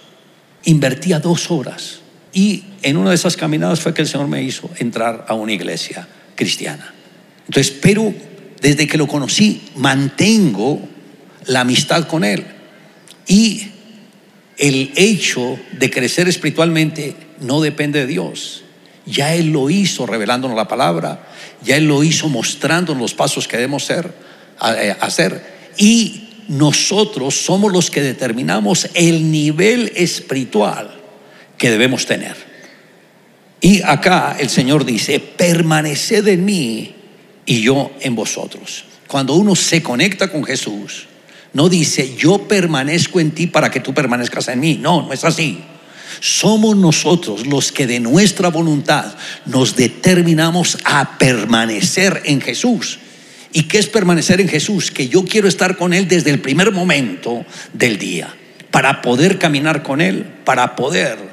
Invertía 0.66 1.22
dos 1.22 1.50
horas 1.50 2.02
y 2.34 2.66
en 2.82 2.98
una 2.98 3.12
de 3.12 3.16
esas 3.16 3.38
caminadas 3.38 3.80
fue 3.80 3.94
que 3.94 4.02
el 4.02 4.08
Señor 4.10 4.28
me 4.28 4.44
hizo 4.44 4.70
entrar 4.80 5.28
a 5.30 5.34
una 5.34 5.54
iglesia 5.54 6.06
cristiana. 6.36 6.94
Entonces, 7.48 7.74
pero 7.82 8.14
desde 8.62 8.88
que 8.88 8.98
lo 8.98 9.08
conocí, 9.08 9.62
mantengo 9.76 10.82
la 11.46 11.62
amistad 11.62 12.08
con 12.08 12.24
Él. 12.24 12.46
Y 13.28 13.68
el 14.58 14.92
hecho 14.96 15.60
de 15.78 15.90
crecer 15.90 16.28
espiritualmente 16.28 17.16
no 17.42 17.62
depende 17.62 18.00
de 18.00 18.08
Dios. 18.08 18.64
Ya 19.06 19.36
Él 19.36 19.52
lo 19.52 19.70
hizo 19.70 20.06
revelándonos 20.06 20.56
la 20.56 20.68
palabra, 20.68 21.28
ya 21.62 21.76
Él 21.76 21.88
lo 21.88 22.04
hizo 22.04 22.30
mostrándonos 22.30 23.02
los 23.02 23.14
pasos 23.14 23.48
que 23.48 23.58
debemos 23.58 23.84
ser, 23.84 24.14
eh, 24.78 24.96
hacer. 25.02 25.44
Y 25.78 26.30
nosotros 26.48 27.36
somos 27.36 27.72
los 27.72 27.92
que 27.92 28.02
determinamos 28.02 28.88
el 28.94 29.32
nivel 29.32 29.92
espiritual 29.96 31.02
que 31.58 31.70
debemos 31.70 32.06
tener. 32.06 32.36
Y 33.60 33.82
acá 33.82 34.36
el 34.40 34.50
Señor 34.50 34.86
dice, 34.86 35.20
permaneced 35.20 36.28
en 36.28 36.46
mí 36.46 36.96
y 37.46 37.62
yo 37.62 37.92
en 38.02 38.16
vosotros. 38.16 38.86
Cuando 39.08 39.36
uno 39.36 39.56
se 39.56 39.84
conecta 39.84 40.30
con 40.30 40.44
Jesús, 40.44 41.08
no 41.54 41.70
dice, 41.70 42.16
yo 42.16 42.48
permanezco 42.48 43.20
en 43.20 43.32
ti 43.32 43.48
para 43.48 43.70
que 43.70 43.80
tú 43.80 43.94
permanezcas 43.94 44.48
en 44.48 44.60
mí. 44.60 44.78
No, 44.82 45.04
no 45.04 45.14
es 45.14 45.24
así. 45.24 45.64
Somos 46.20 46.76
nosotros 46.76 47.46
los 47.46 47.72
que 47.72 47.86
de 47.86 48.00
nuestra 48.00 48.50
voluntad 48.50 49.16
nos 49.46 49.76
determinamos 49.76 50.78
a 50.84 51.18
permanecer 51.18 52.22
en 52.26 52.42
Jesús. 52.42 53.00
¿Y 53.52 53.64
qué 53.64 53.78
es 53.78 53.88
permanecer 53.88 54.42
en 54.42 54.50
Jesús? 54.50 54.90
Que 54.90 55.08
yo 55.08 55.26
quiero 55.26 55.48
estar 55.48 55.78
con 55.78 55.94
Él 55.94 56.08
desde 56.08 56.32
el 56.32 56.40
primer 56.40 56.72
momento 56.72 57.46
del 57.74 58.00
día, 58.00 58.34
para 58.72 59.02
poder 59.02 59.38
caminar 59.38 59.84
con 59.84 60.02
Él, 60.02 60.26
para 60.44 60.76
poder 60.76 61.33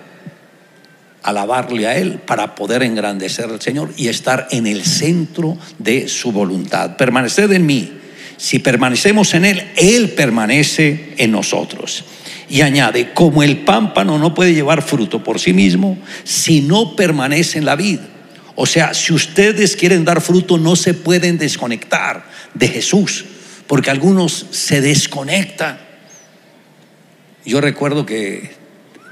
alabarle 1.23 1.87
a 1.87 1.97
Él, 1.97 2.21
para 2.27 2.55
poder 2.55 2.83
engrandecer 2.83 3.47
al 3.47 3.61
Señor 3.61 3.93
y 3.97 4.09
estar 4.09 4.49
en 4.51 4.67
el 4.67 4.85
centro 4.85 5.57
de 5.79 6.09
su 6.09 6.33
voluntad. 6.33 6.97
Permanecer 6.97 7.53
en 7.53 7.67
mí 7.67 7.93
Si 8.37 8.59
permanecemos 8.59 9.35
en 9.35 9.45
Él, 9.45 9.71
Él 9.77 10.11
permanece 10.11 11.15
en 11.19 11.31
nosotros. 11.31 12.05
Y 12.49 12.63
añade, 12.63 13.13
como 13.13 13.43
el 13.43 13.59
pámpano 13.59 14.19
no 14.19 14.33
puede 14.33 14.55
llevar 14.55 14.81
fruto 14.81 15.23
por 15.23 15.39
sí 15.39 15.53
mismo 15.53 15.99
si 16.25 16.63
no 16.63 16.97
permanece 16.97 17.59
en 17.59 17.67
la 17.67 17.77
vid. 17.77 18.01
O 18.57 18.67
sea, 18.67 18.95
si 18.95 19.13
ustedes 19.13 19.77
quieren 19.77 20.05
dar 20.05 20.21
fruto, 20.21 20.59
no 20.59 20.75
se 20.75 20.95
pueden 20.95 21.39
desconectar 21.39 22.25
de 22.55 22.69
Jesús, 22.69 23.25
porque 23.67 23.91
algunos 23.91 24.47
se 24.51 24.81
desconectan. 24.81 25.79
Yo 27.45 27.61
recuerdo 27.61 28.05
que 28.05 28.60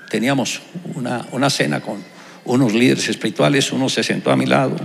teníamos 0.09 0.61
una, 0.95 1.27
una 1.33 1.50
cena 1.50 1.81
con 1.81 2.03
unos 2.45 2.73
líderes 2.73 3.09
espirituales, 3.09 3.73
uno 3.73 3.88
se 3.88 4.03
sentó 4.03 4.31
a 4.31 4.37
mi 4.37 4.47
lado 4.47 4.77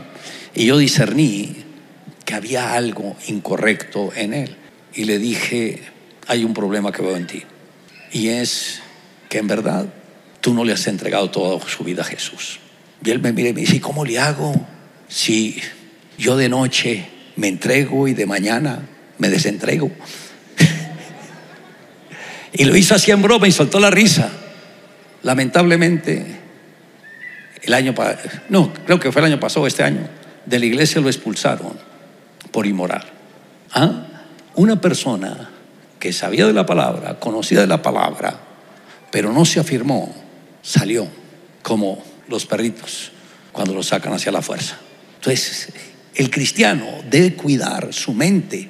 y 0.54 0.66
yo 0.66 0.78
discerní 0.78 1.56
que 2.26 2.34
había 2.34 2.74
algo 2.74 3.16
incorrecto 3.28 4.12
en 4.16 4.34
él. 4.34 4.56
Y 4.94 5.06
le 5.06 5.18
dije, 5.18 5.82
hay 6.28 6.44
un 6.44 6.54
problema 6.54 6.92
que 6.92 7.02
veo 7.02 7.18
en 7.18 7.28
ti. 7.28 7.44
Y 8.12 8.30
es 8.30 8.82
que 9.30 9.40
en 9.40 9.48
verdad 9.48 9.88
tú 10.42 10.54
no 10.54 10.64
le 10.64 10.74
has 10.74 10.88
entregado 10.88 11.32
toda 11.32 11.68
su 11.68 11.84
vida 11.84 12.04
a 12.04 12.06
Jesús. 12.06 12.60
Y 13.04 13.10
él 13.10 13.20
me 13.20 13.34
mira 13.34 13.50
y 13.50 13.54
me 13.54 13.62
dice, 13.62 13.82
¿cómo 13.82 14.06
le 14.06 14.20
hago 14.20 14.54
si 15.08 15.60
yo 16.18 16.38
de 16.38 16.50
noche 16.50 17.08
me 17.36 17.48
entrego 17.48 18.08
y 18.08 18.14
de 18.14 18.26
mañana 18.26 18.88
me 19.18 19.30
desentrego? 19.30 19.92
y 22.54 22.66
lo 22.66 22.78
hizo 22.78 22.96
así 22.96 23.12
en 23.12 23.22
broma 23.22 23.48
y 23.48 23.52
soltó 23.52 23.80
la 23.80 23.90
risa. 23.90 24.30
Lamentablemente, 25.24 26.40
el 27.62 27.74
año 27.74 27.96
no, 28.50 28.74
creo 28.86 29.00
que 29.00 29.12
fue 29.12 29.22
el 29.22 29.32
año 29.32 29.40
pasado, 29.40 29.66
este 29.66 29.84
año, 29.84 30.08
de 30.46 30.60
la 30.60 30.66
iglesia 30.66 31.02
lo 31.02 31.08
expulsaron 31.08 31.78
por 32.52 32.66
inmoral. 32.66 33.06
¿Ah? 33.74 34.06
Una 34.56 34.80
persona 34.80 35.50
que 36.00 36.12
sabía 36.14 36.46
de 36.46 36.54
la 36.54 36.66
palabra, 36.66 37.20
conocía 37.20 37.62
de 37.62 37.68
la 37.68 37.82
palabra, 37.82 38.38
pero 39.12 39.32
no 39.32 39.46
se 39.46 39.60
afirmó, 39.60 40.14
salió 40.62 41.08
como 41.62 42.04
los 42.28 42.46
perritos 42.46 43.12
cuando 43.54 43.74
los 43.74 43.88
sacan 43.88 44.14
hacia 44.14 44.32
la 44.32 44.42
fuerza. 44.42 44.78
Entonces, 45.16 45.70
el 46.16 46.30
cristiano 46.30 46.86
debe 47.10 47.34
cuidar 47.36 47.94
su 47.94 48.14
mente, 48.14 48.70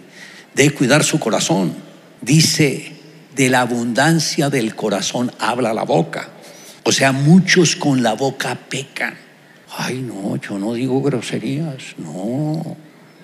debe 0.53 0.75
cuidar 0.75 1.03
su 1.03 1.19
corazón. 1.19 1.73
Dice, 2.21 2.93
de 3.35 3.49
la 3.49 3.61
abundancia 3.61 4.49
del 4.49 4.75
corazón 4.75 5.31
habla 5.39 5.73
la 5.73 5.83
boca. 5.83 6.29
O 6.83 6.91
sea, 6.91 7.11
muchos 7.11 7.75
con 7.75 8.03
la 8.03 8.13
boca 8.13 8.55
pecan. 8.69 9.15
Ay, 9.77 10.01
no, 10.01 10.35
yo 10.35 10.59
no 10.59 10.73
digo 10.73 11.01
groserías, 11.01 11.95
no. 11.97 12.77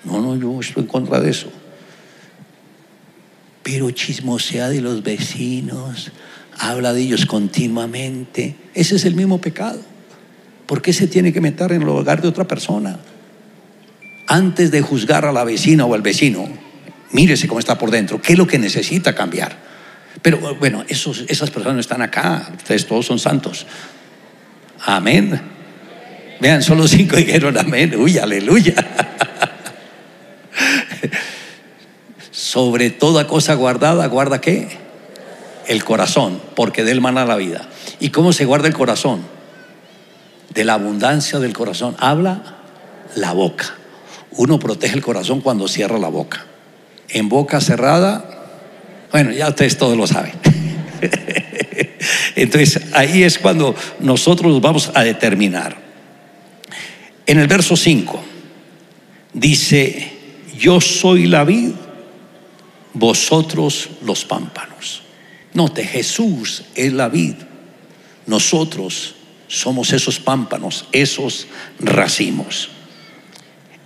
No, 0.04 0.20
no, 0.20 0.36
yo 0.36 0.60
estoy 0.60 0.82
en 0.82 0.88
contra 0.88 1.20
de 1.20 1.30
eso. 1.30 1.52
Pero 3.62 3.90
chismosea 3.90 4.70
de 4.70 4.80
los 4.80 5.02
vecinos, 5.02 6.10
habla 6.58 6.92
de 6.92 7.02
ellos 7.02 7.26
continuamente. 7.26 8.56
Ese 8.74 8.96
es 8.96 9.04
el 9.04 9.14
mismo 9.14 9.40
pecado. 9.40 9.80
¿Por 10.66 10.80
qué 10.80 10.92
se 10.92 11.06
tiene 11.06 11.32
que 11.32 11.40
meter 11.40 11.72
en 11.72 11.82
el 11.82 11.88
hogar 11.88 12.22
de 12.22 12.28
otra 12.28 12.48
persona? 12.48 12.98
Antes 14.26 14.70
de 14.70 14.80
juzgar 14.80 15.24
a 15.26 15.32
la 15.32 15.44
vecina 15.44 15.84
o 15.84 15.94
al 15.94 16.02
vecino, 16.02 16.48
mírese 17.12 17.48
cómo 17.48 17.60
está 17.60 17.76
por 17.76 17.90
dentro, 17.90 18.22
qué 18.22 18.32
es 18.32 18.38
lo 18.38 18.46
que 18.46 18.58
necesita 18.58 19.14
cambiar. 19.14 19.69
Pero 20.22 20.38
bueno, 20.56 20.84
esas 20.88 21.50
personas 21.50 21.74
no 21.74 21.80
están 21.80 22.02
acá, 22.02 22.50
ustedes 22.56 22.86
todos 22.86 23.06
son 23.06 23.18
santos. 23.18 23.66
Amén. 24.84 25.40
Vean, 26.40 26.62
solo 26.62 26.88
cinco 26.88 27.16
dijeron 27.16 27.56
amén. 27.58 27.94
Uy, 27.96 28.18
aleluya. 28.18 28.74
Sobre 32.30 32.90
toda 32.90 33.26
cosa 33.26 33.54
guardada, 33.54 34.06
guarda 34.06 34.40
qué? 34.40 34.68
El 35.66 35.84
corazón, 35.84 36.40
porque 36.56 36.82
de 36.84 36.92
él 36.92 37.00
mana 37.00 37.24
la 37.24 37.36
vida. 37.36 37.68
¿Y 38.00 38.10
cómo 38.10 38.32
se 38.32 38.44
guarda 38.44 38.68
el 38.68 38.74
corazón? 38.74 39.20
De 40.52 40.64
la 40.64 40.74
abundancia 40.74 41.38
del 41.38 41.52
corazón. 41.52 41.94
Habla 41.98 42.56
la 43.14 43.32
boca. 43.32 43.74
Uno 44.32 44.58
protege 44.58 44.94
el 44.94 45.02
corazón 45.02 45.40
cuando 45.40 45.68
cierra 45.68 45.98
la 45.98 46.08
boca. 46.08 46.46
En 47.08 47.28
boca 47.28 47.60
cerrada, 47.60 48.39
bueno, 49.12 49.32
ya 49.32 49.48
ustedes 49.48 49.76
todos 49.76 49.96
lo 49.96 50.06
saben. 50.06 50.32
Entonces, 52.36 52.80
ahí 52.92 53.22
es 53.22 53.38
cuando 53.38 53.74
nosotros 54.00 54.60
vamos 54.60 54.90
a 54.94 55.02
determinar. 55.02 55.76
En 57.26 57.38
el 57.38 57.46
verso 57.46 57.76
5 57.76 58.24
dice, 59.32 60.12
yo 60.58 60.80
soy 60.80 61.26
la 61.26 61.44
vid, 61.44 61.70
vosotros 62.94 63.90
los 64.04 64.24
pámpanos. 64.24 65.02
Note, 65.54 65.84
Jesús 65.84 66.64
es 66.74 66.92
la 66.92 67.08
vid, 67.08 67.34
nosotros 68.26 69.14
somos 69.48 69.92
esos 69.92 70.20
pámpanos, 70.20 70.86
esos 70.92 71.46
racimos. 71.78 72.70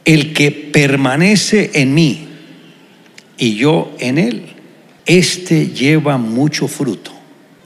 El 0.04 0.34
que 0.34 0.50
permanece 0.50 1.70
en 1.74 1.94
mí 1.94 2.28
y 3.38 3.56
yo 3.56 3.94
en 3.98 4.18
él, 4.18 4.53
este 5.06 5.68
lleva 5.68 6.18
mucho 6.18 6.68
fruto, 6.68 7.12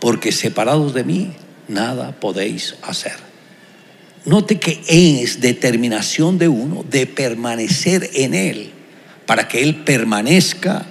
porque 0.00 0.32
separados 0.32 0.94
de 0.94 1.04
mí 1.04 1.32
nada 1.68 2.18
podéis 2.18 2.74
hacer. 2.82 3.14
Note 4.24 4.58
que 4.58 4.80
es 4.88 5.40
determinación 5.40 6.38
de 6.38 6.48
uno 6.48 6.84
de 6.88 7.06
permanecer 7.06 8.10
en 8.14 8.34
él 8.34 8.72
para 9.28 9.46
que 9.46 9.62
Él 9.62 9.84
permanezca 9.84 10.86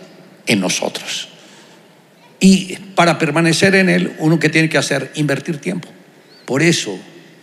en 0.46 0.60
nosotros. 0.60 1.28
Y 2.40 2.76
para 2.94 3.18
permanecer 3.18 3.74
en 3.74 3.90
Él, 3.90 4.16
uno 4.20 4.40
que 4.40 4.48
tiene 4.48 4.70
que 4.70 4.78
hacer, 4.78 5.12
invertir 5.16 5.58
tiempo. 5.58 5.90
Por 6.46 6.62
eso, 6.62 7.00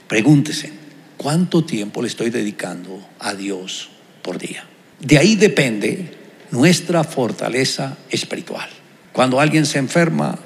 pregúntese, 0.07 0.73
¿cuánto 1.17 1.65
tiempo 1.65 2.01
le 2.01 2.07
estoy 2.07 2.31
dedicando 2.31 3.05
a 3.19 3.35
Dios 3.35 3.91
por 4.23 4.39
día? 4.39 4.65
De 5.01 5.19
ahí 5.19 5.35
depende 5.35 6.13
nuestra 6.53 7.03
fortaleza 7.03 7.99
espiritual. 8.09 8.71
Cuando 9.15 9.41
alguien 9.41 9.65
se 9.65 9.79
enferma, 9.79 10.37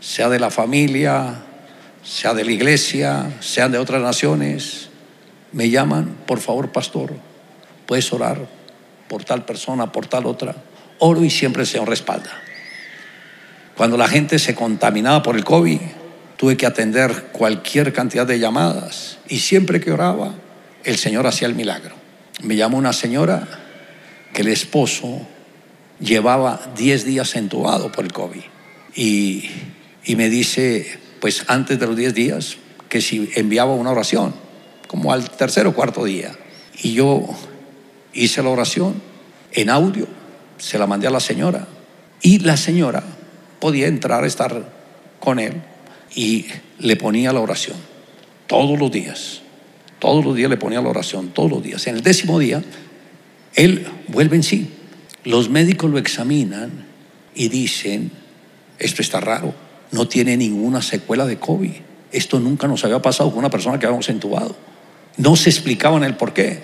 sea 0.00 0.28
de 0.28 0.40
la 0.40 0.50
familia, 0.50 1.42
sea 2.02 2.34
de 2.34 2.44
la 2.44 2.52
iglesia, 2.52 3.36
sea 3.40 3.68
de 3.68 3.78
otras 3.78 4.02
naciones, 4.02 4.88
me 5.52 5.68
llaman, 5.70 6.16
por 6.26 6.40
favor, 6.40 6.72
pastor, 6.72 7.12
¿puedes 7.86 8.10
orar 8.12 8.58
por 9.08 9.24
tal 9.24 9.44
persona, 9.44 9.92
por 9.92 10.06
tal 10.06 10.24
otra. 10.24 10.54
Oro 11.00 11.22
y 11.22 11.28
siempre 11.28 11.62
el 11.62 11.68
Señor 11.68 11.88
respalda. 11.88 12.30
Cuando 13.76 13.98
la 13.98 14.08
gente 14.08 14.38
se 14.38 14.54
contaminaba 14.54 15.22
por 15.22 15.36
el 15.36 15.44
COVID, 15.44 15.80
tuve 16.38 16.56
que 16.56 16.64
atender 16.64 17.28
cualquier 17.32 17.92
cantidad 17.92 18.26
de 18.26 18.38
llamadas 18.38 19.18
y 19.28 19.38
siempre 19.40 19.80
que 19.80 19.92
oraba, 19.92 20.32
el 20.82 20.96
Señor 20.96 21.26
hacía 21.26 21.46
el 21.46 21.54
milagro. 21.54 21.94
Me 22.42 22.56
llamó 22.56 22.78
una 22.78 22.94
señora 22.94 23.46
que 24.32 24.40
el 24.40 24.48
esposo 24.48 25.26
llevaba 26.00 26.72
10 26.76 27.04
días 27.04 27.34
entubado 27.36 27.92
por 27.92 28.04
el 28.04 28.12
COVID 28.12 28.42
y, 28.94 29.48
y 30.04 30.16
me 30.16 30.28
dice, 30.28 30.98
pues 31.20 31.44
antes 31.48 31.78
de 31.78 31.86
los 31.86 31.96
10 31.96 32.14
días, 32.14 32.56
que 32.88 33.00
si 33.00 33.30
enviaba 33.34 33.74
una 33.74 33.90
oración, 33.90 34.34
como 34.86 35.12
al 35.12 35.30
tercer 35.30 35.66
o 35.66 35.74
cuarto 35.74 36.04
día. 36.04 36.32
Y 36.82 36.94
yo 36.94 37.26
hice 38.12 38.42
la 38.42 38.48
oración 38.48 39.00
en 39.52 39.70
audio, 39.70 40.06
se 40.56 40.78
la 40.78 40.86
mandé 40.86 41.06
a 41.06 41.10
la 41.10 41.20
señora 41.20 41.68
y 42.20 42.40
la 42.40 42.56
señora 42.56 43.02
podía 43.60 43.86
entrar 43.86 44.24
a 44.24 44.26
estar 44.26 44.72
con 45.20 45.38
él 45.38 45.62
y 46.14 46.46
le 46.78 46.96
ponía 46.96 47.32
la 47.32 47.40
oración 47.40 47.76
todos 48.46 48.78
los 48.78 48.90
días. 48.90 49.42
Todos 49.98 50.24
los 50.24 50.36
días 50.36 50.48
le 50.48 50.56
ponía 50.56 50.80
la 50.80 50.88
oración, 50.88 51.30
todos 51.30 51.50
los 51.50 51.62
días. 51.62 51.86
En 51.86 51.96
el 51.96 52.02
décimo 52.02 52.38
día, 52.38 52.62
él 53.54 53.86
vuelve 54.06 54.36
en 54.36 54.42
sí. 54.42 54.70
Los 55.28 55.50
médicos 55.50 55.90
lo 55.90 55.98
examinan 55.98 56.86
y 57.34 57.50
dicen, 57.50 58.10
esto 58.78 59.02
está 59.02 59.20
raro, 59.20 59.54
no 59.92 60.08
tiene 60.08 60.38
ninguna 60.38 60.80
secuela 60.80 61.26
de 61.26 61.36
COVID. 61.38 61.72
Esto 62.10 62.40
nunca 62.40 62.66
nos 62.66 62.82
había 62.86 63.02
pasado 63.02 63.28
con 63.28 63.40
una 63.40 63.50
persona 63.50 63.78
que 63.78 63.84
habíamos 63.84 64.08
entubado. 64.08 64.56
No 65.18 65.36
se 65.36 65.50
explicaban 65.50 66.02
el 66.02 66.16
por 66.16 66.32
qué. 66.32 66.60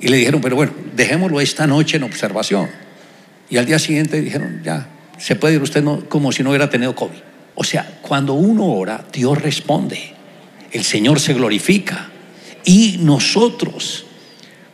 Y 0.00 0.08
le 0.08 0.16
dijeron, 0.16 0.40
pero 0.40 0.56
bueno, 0.56 0.72
dejémoslo 0.96 1.40
esta 1.40 1.68
noche 1.68 1.98
en 1.98 2.02
observación. 2.02 2.68
Y 3.48 3.58
al 3.58 3.66
día 3.66 3.78
siguiente 3.78 4.20
dijeron, 4.20 4.62
ya, 4.64 4.88
se 5.16 5.36
puede 5.36 5.54
ir 5.54 5.62
usted 5.62 5.84
como 6.08 6.32
si 6.32 6.42
no 6.42 6.50
hubiera 6.50 6.68
tenido 6.68 6.96
COVID. 6.96 7.20
O 7.54 7.62
sea, 7.62 8.00
cuando 8.02 8.34
uno 8.34 8.66
ora, 8.72 9.04
Dios 9.12 9.40
responde. 9.40 10.14
El 10.72 10.82
Señor 10.82 11.20
se 11.20 11.32
glorifica. 11.32 12.10
Y 12.64 12.96
nosotros, 13.02 14.04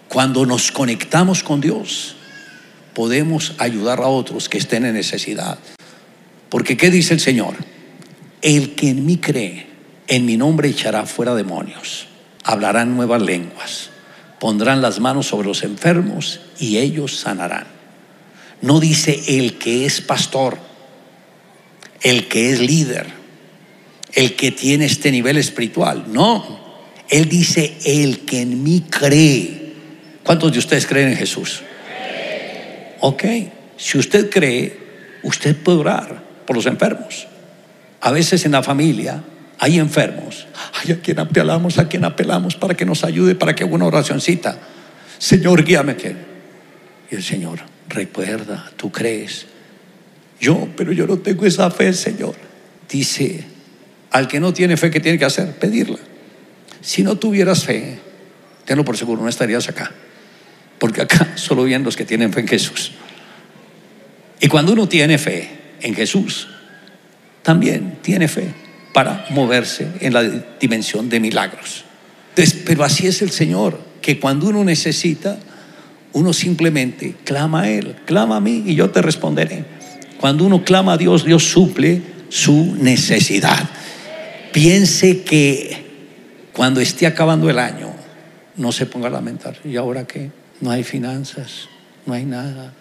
cuando 0.08 0.46
nos 0.46 0.72
conectamos 0.72 1.42
con 1.42 1.60
Dios, 1.60 2.16
podemos 2.94 3.54
ayudar 3.58 4.00
a 4.00 4.08
otros 4.08 4.48
que 4.48 4.58
estén 4.58 4.84
en 4.84 4.94
necesidad. 4.94 5.58
Porque 6.48 6.76
¿qué 6.76 6.90
dice 6.90 7.14
el 7.14 7.20
Señor? 7.20 7.54
El 8.42 8.74
que 8.74 8.90
en 8.90 9.06
mí 9.06 9.18
cree, 9.18 9.66
en 10.08 10.26
mi 10.26 10.36
nombre 10.36 10.68
echará 10.68 11.06
fuera 11.06 11.34
demonios, 11.34 12.08
hablarán 12.44 12.96
nuevas 12.96 13.22
lenguas 13.22 13.90
pondrán 14.40 14.80
las 14.80 14.98
manos 14.98 15.26
sobre 15.26 15.46
los 15.46 15.62
enfermos 15.62 16.40
y 16.58 16.78
ellos 16.78 17.14
sanarán. 17.18 17.66
No 18.62 18.80
dice 18.80 19.20
el 19.28 19.58
que 19.58 19.84
es 19.84 20.00
pastor, 20.00 20.58
el 22.00 22.26
que 22.26 22.50
es 22.50 22.60
líder, 22.60 23.06
el 24.14 24.34
que 24.34 24.50
tiene 24.50 24.86
este 24.86 25.12
nivel 25.12 25.36
espiritual. 25.36 26.06
No, 26.08 26.58
Él 27.10 27.28
dice 27.28 27.76
el 27.84 28.20
que 28.20 28.40
en 28.40 28.62
mí 28.64 28.86
cree. 28.88 29.74
¿Cuántos 30.24 30.52
de 30.52 30.58
ustedes 30.58 30.86
creen 30.86 31.10
en 31.10 31.16
Jesús? 31.16 31.62
Ok, 33.00 33.24
si 33.76 33.98
usted 33.98 34.30
cree, 34.30 34.78
usted 35.22 35.56
puede 35.56 35.78
orar 35.78 36.22
por 36.46 36.56
los 36.56 36.66
enfermos. 36.66 37.26
A 38.00 38.12
veces 38.12 38.44
en 38.44 38.52
la 38.52 38.62
familia 38.62 39.22
hay 39.58 39.78
enfermos. 39.78 40.46
Ay, 40.74 40.92
¿a 40.92 41.00
quién 41.00 41.18
apelamos? 41.18 41.78
¿A 41.78 41.88
quién 41.88 42.04
apelamos 42.04 42.56
para 42.56 42.74
que 42.74 42.84
nos 42.84 43.04
ayude, 43.04 43.34
para 43.34 43.54
que 43.54 43.64
haga 43.64 43.74
una 43.74 43.86
oracioncita? 43.86 44.58
Señor, 45.18 45.64
guíame. 45.64 45.96
Y 47.10 47.14
el 47.14 47.22
Señor, 47.22 47.60
recuerda, 47.88 48.70
tú 48.76 48.90
crees. 48.90 49.46
Yo, 50.40 50.68
pero 50.76 50.92
yo 50.92 51.06
no 51.06 51.18
tengo 51.18 51.44
esa 51.44 51.70
fe, 51.70 51.92
Señor. 51.92 52.34
Dice, 52.88 53.44
al 54.10 54.28
que 54.28 54.40
no 54.40 54.52
tiene 54.52 54.76
fe, 54.76 54.90
¿qué 54.90 55.00
tiene 55.00 55.18
que 55.18 55.24
hacer? 55.24 55.52
Pedirla. 55.58 55.98
Si 56.80 57.02
no 57.02 57.16
tuvieras 57.16 57.64
fe, 57.64 57.98
tenlo 58.64 58.84
por 58.84 58.96
seguro, 58.96 59.22
no 59.22 59.28
estarías 59.28 59.68
acá. 59.68 59.92
Porque 60.80 61.02
acá 61.02 61.32
solo 61.36 61.62
vienen 61.62 61.84
los 61.84 61.96
que 61.96 62.04
tienen 62.04 62.32
fe 62.32 62.40
en 62.40 62.48
Jesús. 62.48 62.92
Y 64.40 64.48
cuando 64.48 64.72
uno 64.72 64.88
tiene 64.88 65.18
fe 65.18 65.48
en 65.82 65.94
Jesús, 65.94 66.48
también 67.42 67.98
tiene 68.02 68.26
fe 68.26 68.52
para 68.92 69.26
moverse 69.30 69.86
en 70.00 70.12
la 70.12 70.22
dimensión 70.58 71.08
de 71.08 71.20
milagros. 71.20 71.84
Entonces, 72.30 72.62
pero 72.64 72.82
así 72.82 73.06
es 73.06 73.22
el 73.22 73.30
Señor, 73.30 73.78
que 74.00 74.18
cuando 74.18 74.48
uno 74.48 74.64
necesita, 74.64 75.38
uno 76.12 76.32
simplemente 76.32 77.14
clama 77.24 77.62
a 77.62 77.70
Él, 77.70 77.96
clama 78.06 78.36
a 78.36 78.40
mí 78.40 78.64
y 78.66 78.74
yo 78.74 78.90
te 78.90 79.02
responderé. 79.02 79.64
Cuando 80.18 80.44
uno 80.44 80.64
clama 80.64 80.94
a 80.94 80.96
Dios, 80.96 81.24
Dios 81.24 81.44
suple 81.44 82.02
su 82.28 82.76
necesidad. 82.80 83.68
Piense 84.52 85.22
que 85.22 86.48
cuando 86.52 86.80
esté 86.80 87.06
acabando 87.06 87.48
el 87.48 87.58
año, 87.58 87.92
no 88.56 88.72
se 88.72 88.86
ponga 88.86 89.08
a 89.08 89.10
lamentar. 89.10 89.56
¿Y 89.64 89.76
ahora 89.76 90.06
qué? 90.06 90.30
No 90.60 90.70
hay 90.70 90.84
finanzas, 90.84 91.68
no 92.06 92.14
hay 92.14 92.24
nada. 92.24 92.72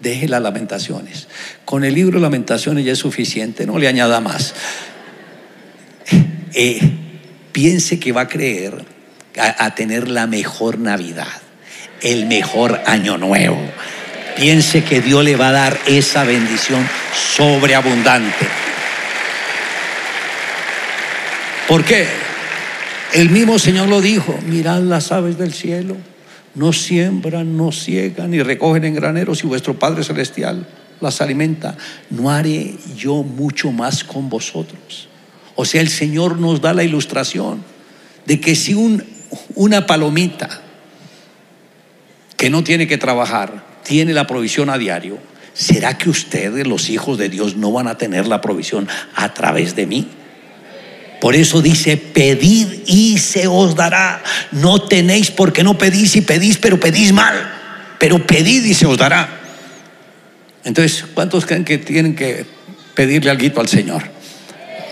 Deje 0.00 0.28
las 0.28 0.42
lamentaciones. 0.42 1.28
Con 1.64 1.84
el 1.84 1.94
libro 1.94 2.18
de 2.18 2.22
lamentaciones 2.22 2.84
ya 2.84 2.92
es 2.92 2.98
suficiente, 2.98 3.66
no 3.66 3.78
le 3.78 3.88
añada 3.88 4.20
más. 4.20 4.54
Eh, 6.52 6.80
piense 7.52 7.98
que 7.98 8.12
va 8.12 8.22
a 8.22 8.28
creer 8.28 8.84
a, 9.38 9.64
a 9.64 9.74
tener 9.74 10.08
la 10.08 10.26
mejor 10.26 10.78
Navidad, 10.78 11.42
el 12.00 12.26
mejor 12.26 12.80
año 12.86 13.16
nuevo. 13.16 13.60
Piense 14.36 14.82
que 14.82 15.00
Dios 15.00 15.24
le 15.24 15.36
va 15.36 15.48
a 15.48 15.52
dar 15.52 15.78
esa 15.86 16.24
bendición 16.24 16.86
sobreabundante. 17.36 18.46
¿Por 21.68 21.84
qué? 21.84 22.06
El 23.12 23.30
mismo 23.30 23.58
Señor 23.58 23.88
lo 23.88 24.00
dijo, 24.00 24.38
mirad 24.46 24.80
las 24.82 25.12
aves 25.12 25.38
del 25.38 25.54
cielo, 25.54 25.96
no 26.54 26.72
siembran, 26.72 27.56
no 27.56 27.72
ciegan 27.72 28.30
ni 28.30 28.42
recogen 28.42 28.84
en 28.84 28.94
graneros 28.94 29.42
y 29.42 29.46
vuestro 29.46 29.78
Padre 29.78 30.04
Celestial 30.04 30.66
las 31.00 31.20
alimenta. 31.20 31.76
¿No 32.10 32.30
haré 32.30 32.74
yo 32.96 33.22
mucho 33.22 33.72
más 33.72 34.04
con 34.04 34.28
vosotros? 34.28 35.08
O 35.56 35.64
sea, 35.64 35.80
el 35.80 35.88
Señor 35.88 36.38
nos 36.38 36.60
da 36.60 36.72
la 36.72 36.84
ilustración 36.84 37.62
de 38.26 38.40
que 38.40 38.54
si 38.54 38.74
un, 38.74 39.04
una 39.54 39.86
palomita 39.86 40.62
que 42.36 42.50
no 42.50 42.64
tiene 42.64 42.86
que 42.86 42.98
trabajar 42.98 43.64
tiene 43.84 44.12
la 44.12 44.26
provisión 44.26 44.70
a 44.70 44.78
diario, 44.78 45.18
¿será 45.52 45.98
que 45.98 46.10
ustedes, 46.10 46.66
los 46.66 46.88
hijos 46.88 47.18
de 47.18 47.28
Dios, 47.28 47.56
no 47.56 47.70
van 47.70 47.86
a 47.86 47.98
tener 47.98 48.26
la 48.26 48.40
provisión 48.40 48.88
a 49.14 49.34
través 49.34 49.76
de 49.76 49.86
mí? 49.86 50.08
Por 51.24 51.34
eso 51.34 51.62
dice, 51.62 51.96
pedid 51.96 52.66
y 52.84 53.16
se 53.16 53.46
os 53.46 53.74
dará. 53.74 54.22
No 54.52 54.82
tenéis 54.82 55.30
porque 55.30 55.64
no 55.64 55.78
pedís 55.78 56.16
y 56.16 56.20
pedís, 56.20 56.58
pero 56.58 56.78
pedís 56.78 57.14
mal. 57.14 57.50
Pero 57.98 58.26
pedid 58.26 58.62
y 58.62 58.74
se 58.74 58.84
os 58.84 58.98
dará. 58.98 59.26
Entonces, 60.64 61.06
¿cuántos 61.14 61.46
creen 61.46 61.64
que 61.64 61.78
tienen 61.78 62.14
que 62.14 62.44
pedirle 62.94 63.30
algo 63.30 63.58
al 63.58 63.68
Señor? 63.68 64.02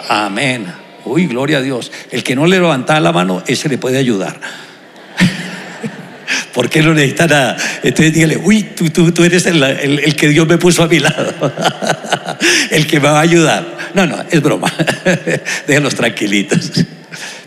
Amén. 0.09 0.73
Uy, 1.05 1.27
gloria 1.27 1.59
a 1.59 1.61
Dios. 1.61 1.93
El 2.11 2.23
que 2.23 2.35
no 2.35 2.47
le 2.47 2.57
levanta 2.57 2.99
la 2.99 3.13
mano, 3.13 3.43
ese 3.47 3.69
le 3.69 3.77
puede 3.77 3.99
ayudar. 3.99 4.41
¿Por 6.55 6.71
qué 6.71 6.81
no 6.81 6.95
necesita 6.95 7.27
nada? 7.27 7.59
Entonces 7.83 8.15
dígale, 8.15 8.39
uy, 8.39 8.71
tú, 8.75 8.89
tú, 8.89 9.13
tú 9.13 9.23
eres 9.23 9.45
el, 9.45 9.63
el, 9.63 9.99
el, 9.99 10.17
que 10.17 10.29
Dios 10.29 10.49
me 10.49 10.57
puso 10.57 10.83
a 10.83 10.89
mi 10.89 10.99
lado, 10.99 11.31
el 12.71 12.87
que 12.87 13.01
me 13.01 13.11
va 13.11 13.19
a 13.19 13.21
ayudar. 13.21 13.82
No, 13.95 14.07
no, 14.07 14.23
es 14.31 14.43
broma. 14.43 14.71
Déjenlos 15.67 15.95
tranquilitos. 15.95 16.71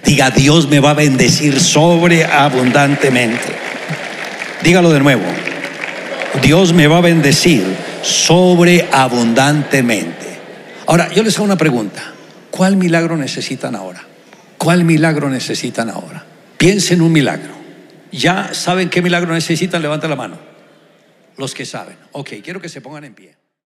Diga, 0.03 0.31
Dios 0.31 0.67
me 0.69 0.79
va 0.79 0.91
a 0.91 0.93
bendecir 0.93 1.59
sobreabundantemente. 1.59 3.55
Dígalo 4.63 4.91
de 4.91 4.99
nuevo. 4.99 5.23
Dios 6.41 6.73
me 6.73 6.87
va 6.87 6.97
a 6.97 7.01
bendecir 7.01 7.63
sobreabundantemente. 8.01 10.25
Ahora, 10.87 11.11
yo 11.11 11.21
les 11.23 11.35
hago 11.35 11.45
una 11.45 11.57
pregunta. 11.57 12.13
¿Cuál 12.51 12.77
milagro 12.77 13.17
necesitan 13.17 13.75
ahora? 13.75 14.01
¿Cuál 14.57 14.85
milagro 14.85 15.29
necesitan 15.29 15.89
ahora? 15.89 16.23
Piensen 16.57 16.99
en 16.99 17.03
un 17.03 17.11
milagro. 17.11 17.53
¿Ya 18.11 18.53
saben 18.53 18.89
qué 18.89 19.01
milagro 19.01 19.33
necesitan? 19.33 19.81
Levanten 19.81 20.09
la 20.09 20.15
mano. 20.15 20.37
Los 21.37 21.53
que 21.53 21.65
saben. 21.65 21.97
Ok, 22.13 22.35
quiero 22.43 22.61
que 22.61 22.69
se 22.69 22.79
pongan 22.81 23.03
en 23.03 23.13
pie. 23.13 23.35